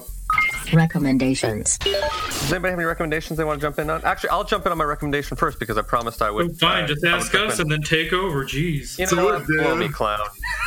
[0.72, 1.78] Recommendations.
[1.78, 4.04] Does anybody have any recommendations they want to jump in on?
[4.04, 6.50] Actually, I'll jump in on my recommendation first because I promised I would.
[6.50, 8.44] Oh, fine, uh, just ask us and then take over.
[8.44, 8.98] Jeez.
[8.98, 9.46] You know what, what?
[9.46, 10.20] Blow me, clown.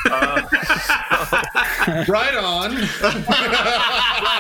[0.10, 0.42] Uh,
[2.08, 2.72] right on.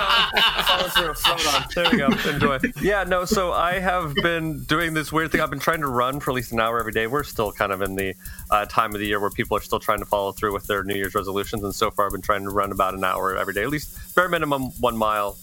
[1.76, 2.08] There we go.
[2.30, 2.60] Enjoy.
[2.82, 5.42] Yeah, no, so I have been doing this weird thing.
[5.42, 7.08] I've been trying to run for at least an hour every day.
[7.08, 8.14] We're still kind of in the
[8.50, 10.84] uh, time of the year where people are still trying to follow through with their
[10.84, 11.64] New Year's resolutions.
[11.64, 14.16] And so far, I've been trying to run about an hour every day, at least
[14.16, 15.34] bare minimum one mile,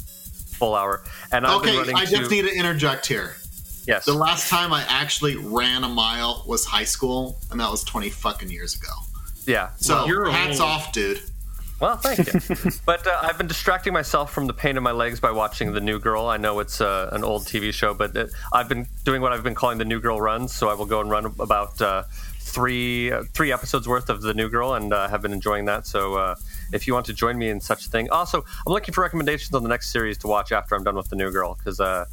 [0.52, 1.02] full hour.
[1.32, 2.16] And I've Okay, been running I to.
[2.16, 3.36] just need to interject here.
[3.86, 4.04] yes.
[4.04, 8.10] The last time I actually ran a mile was high school, and that was twenty
[8.10, 8.92] fucking years ago.
[9.46, 9.70] yeah.
[9.78, 10.68] So You're hats old.
[10.70, 11.20] off, dude.
[11.80, 12.70] Well, thank you.
[12.86, 15.80] but uh, I've been distracting myself from the pain in my legs by watching The
[15.80, 16.26] New Girl.
[16.26, 19.44] I know it's uh, an old TV show, but it, I've been doing what I've
[19.44, 20.52] been calling the New Girl runs.
[20.52, 22.02] So I will go and run about uh,
[22.40, 25.86] three uh, three episodes worth of The New Girl, and uh, have been enjoying that.
[25.86, 26.34] So uh,
[26.72, 29.54] if you want to join me in such a thing, also I'm looking for recommendations
[29.54, 31.80] on the next series to watch after I'm done with The New Girl because.
[31.80, 32.06] Uh,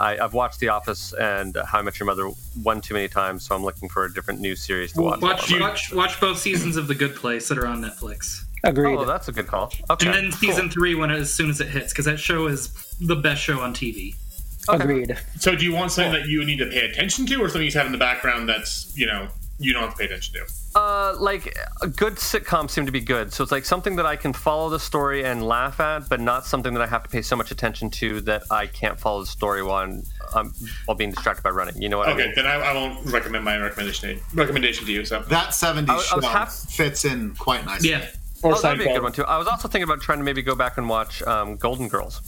[0.00, 2.28] I, I've watched The Office and How I Met Your Mother
[2.62, 5.20] one too many times, so I'm looking for a different new series to watch.
[5.20, 8.44] Watch, watch, watch both seasons of The Good Place that are on Netflix.
[8.64, 8.96] Agreed.
[8.96, 9.72] Oh, that's a good call.
[9.90, 10.70] Okay, and then season cool.
[10.72, 12.68] three when as soon as it hits, because that show is
[13.00, 14.14] the best show on TV.
[14.68, 15.16] Agreed.
[15.38, 17.68] So, do you want something that you need to pay attention to, or something you
[17.68, 19.28] just have in the background that's you know
[19.58, 20.44] you don't have to pay attention to?
[20.78, 23.32] Uh, like a good sitcoms seem to be good.
[23.32, 26.44] So it's like something that I can follow the story and laugh at, but not
[26.44, 29.26] something that I have to pay so much attention to that I can't follow the
[29.26, 30.02] story while I'm,
[30.34, 30.54] um,
[30.84, 31.80] while being distracted by running.
[31.80, 32.34] You know what I Okay, mean?
[32.36, 35.04] then I, I won't recommend my recommendation recommendation to you.
[35.06, 37.90] So That '70s I I show hap- fits in quite nicely.
[37.90, 38.06] Yeah.
[38.42, 39.24] Or oh, that'd be a good one too.
[39.24, 42.20] I was also thinking about trying to maybe go back and watch um, Golden Girls.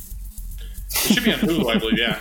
[0.90, 1.98] It should be on Hulu, I believe.
[1.98, 2.18] Yeah.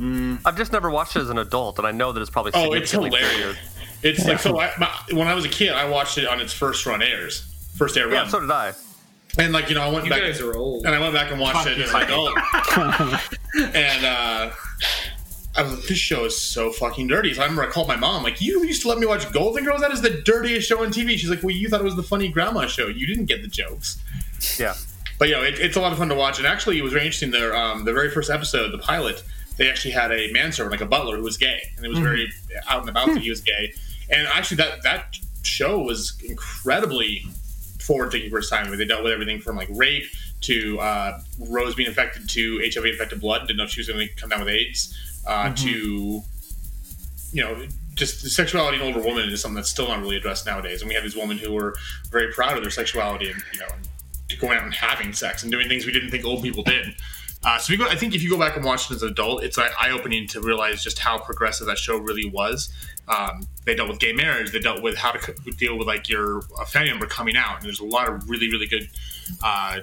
[0.44, 2.72] I've just never watched it as an adult, and I know that it's probably Oh,
[2.72, 3.20] it's hilarious.
[3.30, 3.54] funnier.
[4.02, 4.58] It's like so.
[4.60, 7.40] I, my, when I was a kid, I watched it on its first run airs,
[7.76, 8.12] first air run.
[8.12, 8.72] Yeah, run, so did I.
[9.38, 10.86] and like you know, I went You back guys are old.
[10.86, 12.38] and I went back and watched it as an adult,
[13.74, 14.50] and uh,
[15.58, 17.34] I was like, this show is so fucking dirty.
[17.34, 19.64] So I remember I called my mom, like, you used to let me watch Golden
[19.64, 19.80] Girls.
[19.80, 21.18] That is the dirtiest show on TV.
[21.18, 22.86] She's like, well, you thought it was the funny grandma show.
[22.86, 24.00] You didn't get the jokes.
[24.56, 24.74] Yeah.
[25.18, 26.38] But you know, it, it's a lot of fun to watch.
[26.38, 27.32] And actually, it was very interesting.
[27.32, 29.24] There, um, the very first episode, the pilot,
[29.56, 32.30] they actually had a manservant, like a butler, who was gay, and it was very
[32.68, 33.72] out and about that he was gay.
[34.10, 37.26] And actually, that that show was incredibly
[37.80, 38.70] forward thinking for its time.
[38.76, 40.04] They dealt with everything from like rape
[40.42, 44.06] to uh, Rose being infected to HIV infected blood, didn't know if she was going
[44.06, 46.22] to come down with AIDS, uh, to
[47.32, 47.66] you know.
[47.94, 50.94] Just sexuality in older women is something that's still not really addressed nowadays, and we
[50.94, 51.74] have these women who are
[52.12, 53.66] very proud of their sexuality and you know
[54.40, 56.94] going out and having sex and doing things we didn't think old people did.
[57.44, 59.10] Uh, so we go, I think if you go back and watch it as an
[59.10, 62.68] adult, it's eye opening to realize just how progressive that show really was.
[63.06, 64.50] Um, they dealt with gay marriage.
[64.50, 67.56] They dealt with how to co- deal with like your a family member coming out.
[67.56, 68.88] And there's a lot of really really good
[69.42, 69.80] uh,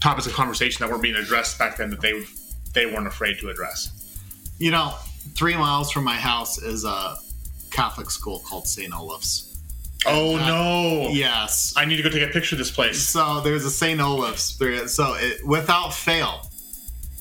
[0.00, 2.24] topics of conversation that weren't being addressed back then that they
[2.72, 3.93] they weren't afraid to address.
[4.58, 4.94] You know,
[5.36, 7.16] three miles from my house is a
[7.70, 8.92] Catholic school called St.
[8.94, 9.50] Olaf's.
[10.06, 11.08] Oh no!
[11.12, 11.72] Yes.
[11.76, 13.00] I need to go take a picture of this place.
[13.00, 14.00] So there's a St.
[14.00, 14.56] Olaf's.
[14.58, 16.50] There, so it, without fail,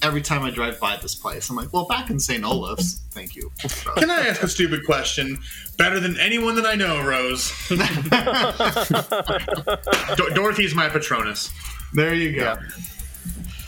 [0.02, 1.50] every time I drive by this place.
[1.50, 2.44] I'm like, well, back in St.
[2.44, 3.50] Olaf's, thank you.
[3.96, 5.40] Can I ask a stupid question?
[5.78, 7.52] Better than anyone that I know, Rose.
[10.18, 11.52] Do- Dorothy's my Patronus.
[11.94, 12.58] There you go.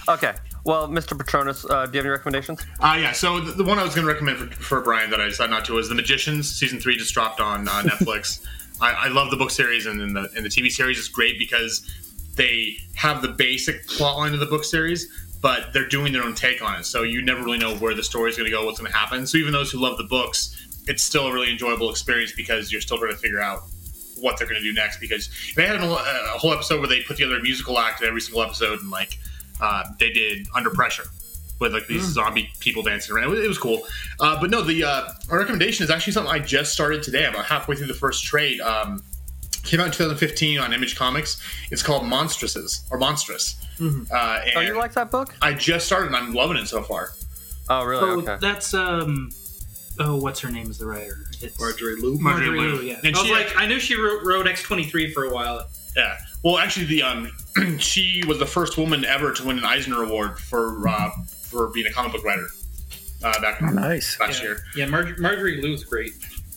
[0.09, 0.34] Okay.
[0.66, 1.16] Well, Mr.
[1.18, 2.66] Patronus, uh, do you have any recommendations?
[2.80, 5.22] Uh, yeah, so the, the one I was going to recommend for, for Brian that
[5.22, 6.49] I decided not to was The Magicians.
[6.49, 8.43] Season three just dropped on uh, Netflix.
[8.82, 11.38] I, I love the book series, and then the, and the TV series is great
[11.38, 11.88] because
[12.36, 15.07] they have the basic plot line of the book series,
[15.39, 16.86] but they're doing their own take on it.
[16.86, 18.97] So you never really know where the story is going to go, what's going to
[18.97, 19.28] happen.
[19.28, 22.82] So even those who love the books, it's still a really enjoyable experience because you're
[22.82, 23.61] still trying to figure out
[24.20, 24.99] what they're going to do next.
[24.99, 28.07] Because they had a, a whole episode where they put together a musical act in
[28.07, 29.20] every single episode, and like
[29.62, 31.03] uh, they did Under Pressure
[31.60, 33.26] with like these zombie people dancing around.
[33.26, 33.82] It was, it was cool.
[34.20, 37.26] Uh, but no, the uh, our recommendation is actually something I just started today.
[37.26, 38.60] I'm about halfway through the first trade.
[38.62, 39.01] Um,
[39.64, 41.41] came out in 2015 on Image Comics.
[41.72, 43.56] It's called Monstress or Monstrous.
[43.80, 43.84] Uh,
[44.45, 45.34] and Oh, you like that book?
[45.41, 47.12] I just started and I'm loving it so far.
[47.70, 48.03] Oh, really?
[48.03, 48.38] Oh, okay.
[48.39, 49.30] that's um.
[49.97, 51.18] Oh, what's her name is the writer?
[51.41, 52.20] It's Marjorie Liu.
[52.20, 52.76] Marjorie Marjorie Liu.
[52.76, 52.82] Liu.
[52.84, 52.99] Yeah.
[53.03, 55.34] And I was she- like, I knew she wrote, wrote X twenty three for a
[55.34, 55.68] while.
[55.95, 56.18] Yeah.
[56.43, 57.32] Well, actually, the um,
[57.80, 61.10] she was the first woman ever to win an Eisner Award for uh,
[61.43, 62.47] for being a comic book writer
[63.24, 64.20] uh, back Oh, nice.
[64.20, 64.47] last yeah.
[64.49, 64.58] year.
[64.76, 66.14] Yeah, Mar- Marjorie Liu's great.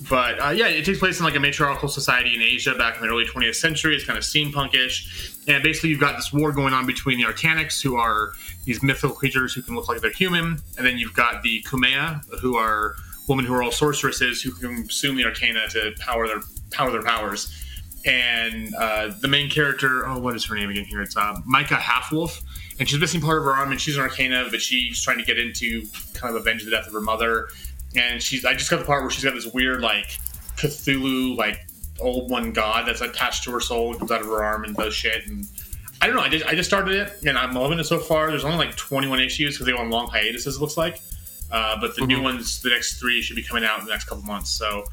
[0.08, 3.02] But uh, yeah, it takes place in like a matriarchal society in Asia back in
[3.02, 3.96] the early 20th century.
[3.96, 7.82] It's kind of steampunkish, and basically you've got this war going on between the Arcanics,
[7.82, 8.32] who are
[8.64, 12.22] these mythical creatures who can look like they're human, and then you've got the Cumaea,
[12.40, 12.94] who are
[13.28, 16.40] women who are all sorceresses who can consume the Arcana to power their
[16.70, 17.52] power their powers.
[18.04, 20.84] And uh, the main character, oh, what is her name again?
[20.84, 22.42] Here, it's uh, Maika Halfwolf,
[22.78, 25.24] and she's missing part of her arm, and she's an Arcana, but she's trying to
[25.24, 25.82] get into
[26.14, 27.48] kind of avenge the death of her mother
[27.96, 30.18] and she's I just got the part where she's got this weird like
[30.56, 31.66] Cthulhu like
[32.00, 34.76] old one god that's attached to her soul and comes out of her arm and
[34.76, 35.46] does shit and
[36.00, 38.28] I don't know I just I just started it and I'm loving it so far.
[38.28, 41.00] There's only like 21 issues because they go on long hiatuses it looks like,
[41.50, 44.04] uh, but the new ones the next three should be coming out in the next
[44.04, 44.50] couple months.
[44.50, 44.84] So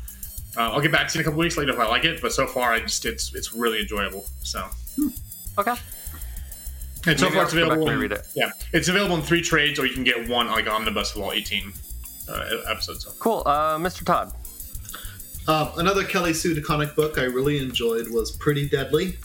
[0.58, 2.22] uh, I'll get back to you in a couple weeks later if I like it.
[2.22, 4.26] But so far I just it's it's really enjoyable.
[4.44, 4.68] So
[5.58, 5.76] Okay.
[7.08, 7.84] and so Maybe far it's available.
[7.88, 8.28] and in- read it.
[8.36, 11.32] Yeah, it's available in three trades or you can get one like omnibus of all
[11.32, 11.72] 18
[12.30, 13.06] uh, episodes.
[13.20, 13.44] Cool.
[13.46, 14.04] Uh, Mr.
[14.06, 14.34] Todd.
[15.48, 19.16] Um, another Kelly Sue comic book I really enjoyed was Pretty Deadly,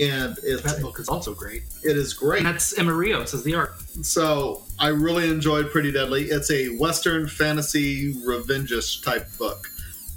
[0.00, 1.64] and it's, That book is also great.
[1.84, 2.38] it is great.
[2.38, 3.74] And that's Emma Rios as the art.
[4.02, 6.30] So I really enjoyed Pretty Deadly.
[6.30, 9.68] It's a Western fantasy revenge type book.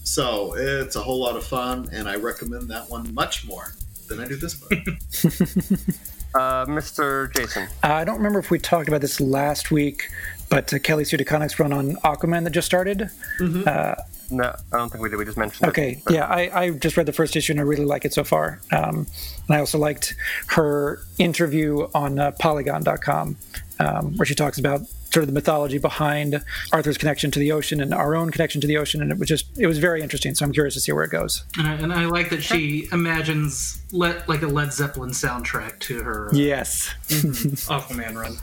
[0.05, 3.73] So it's a whole lot of fun, and I recommend that one much more
[4.07, 4.71] than I do this book.
[6.35, 7.33] Uh, Mr.
[7.33, 7.63] Jason.
[7.81, 10.09] Uh, I don't remember if we talked about this last week,
[10.49, 13.09] but uh, Kelly Sue DeConnick's run on Aquaman that just started.
[13.39, 13.95] Uh,
[14.29, 15.15] No, I don't think we did.
[15.15, 16.01] We just mentioned Okay, it.
[16.03, 18.25] but- yeah, I, I just read the first issue and I really like it so
[18.25, 18.59] far.
[18.73, 19.07] Um,
[19.47, 20.13] and I also liked
[20.47, 23.37] her interview on uh, Polygon.com,
[23.79, 24.81] um, where she talks about
[25.15, 26.43] sort of the mythology behind
[26.73, 29.29] Arthur's connection to the ocean and our own connection to the ocean, and it was
[29.29, 30.35] just it was very interesting.
[30.35, 31.45] So I'm curious to see where it goes.
[31.57, 36.03] And I, and I like that she imagines let like a Led Zeppelin soundtrack to
[36.03, 36.93] her uh, Yes.
[37.07, 38.35] Aquaman run.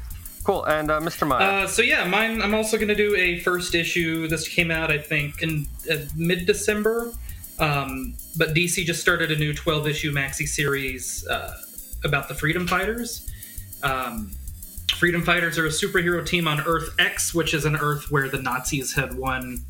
[0.44, 0.64] Cool.
[0.64, 1.28] And uh, Mr.
[1.28, 1.64] Meyer.
[1.64, 2.40] Uh, so yeah, mine.
[2.40, 4.26] I'm also going to do a first issue.
[4.26, 7.12] This came out, I think, in uh, mid December.
[7.58, 11.54] Um, but DC just started a new 12 issue maxi series uh,
[12.02, 13.30] about the Freedom Fighters.
[13.82, 14.32] Um,
[14.94, 18.40] Freedom Fighters are a superhero team on Earth X, which is an Earth where the
[18.40, 19.64] Nazis had won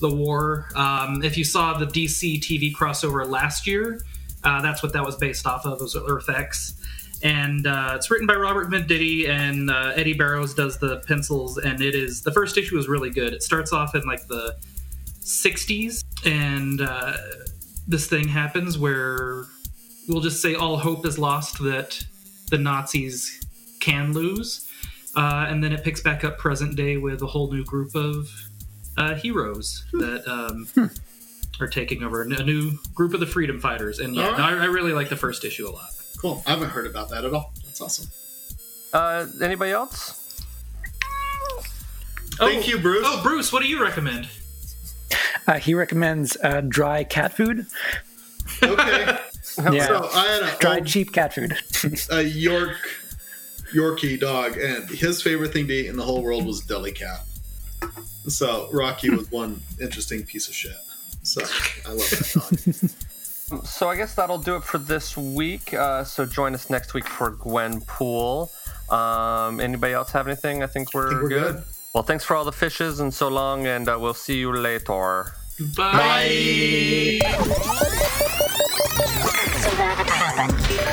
[0.00, 0.68] the war.
[0.74, 4.00] Um, if you saw the DC TV crossover last year,
[4.44, 5.80] uh, that's what that was based off of.
[5.80, 6.74] Was Earth X,
[7.22, 11.58] and uh, it's written by Robert Venditti and uh, Eddy Barrows does the pencils.
[11.58, 13.32] And it is the first issue is really good.
[13.32, 14.56] It starts off in like the
[15.20, 17.16] '60s, and uh,
[17.86, 19.44] this thing happens where
[20.08, 22.04] we'll just say all hope is lost that
[22.50, 23.40] the Nazis
[23.86, 24.68] can lose.
[25.14, 28.28] Uh, and then it picks back up present day with a whole new group of
[28.98, 30.90] uh, heroes that um,
[31.60, 33.98] are taking over a new group of the freedom fighters.
[33.98, 34.40] And yeah, right.
[34.40, 35.90] I, I really like the first issue a lot.
[36.18, 36.42] cool.
[36.46, 37.52] I haven't heard about that at all.
[37.64, 38.08] That's awesome.
[38.92, 40.42] Uh, anybody else?
[42.32, 43.06] Thank you, Bruce.
[43.06, 44.28] Oh, Bruce, what do you recommend?
[45.46, 47.66] Uh, he recommends uh, dry cat food.
[48.62, 49.18] Okay.
[49.72, 51.56] Yeah, So I had a, dry cheap cat food.
[52.10, 52.76] a York
[53.74, 57.20] Yorkie dog, and his favorite thing to eat in the whole world was deli cat.
[58.28, 60.72] So Rocky was one interesting piece of shit.
[61.22, 61.42] So
[61.86, 62.90] I love that dog.
[63.64, 65.72] So I guess that'll do it for this week.
[65.72, 68.50] Uh, so join us next week for Gwen Pool.
[68.90, 70.64] Um, anybody else have anything?
[70.64, 71.54] I think we're, think we're good.
[71.54, 71.64] good.
[71.94, 75.32] Well, thanks for all the fishes and so long, and uh, we'll see you later.
[75.76, 77.20] Bye.
[79.60, 79.96] So that
[80.26, 80.92] happened.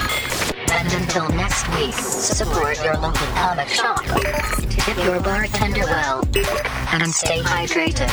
[0.73, 4.03] And until next week, support your local comic shop,
[4.69, 6.23] tip your bartender well,
[6.93, 8.09] and stay hydrated.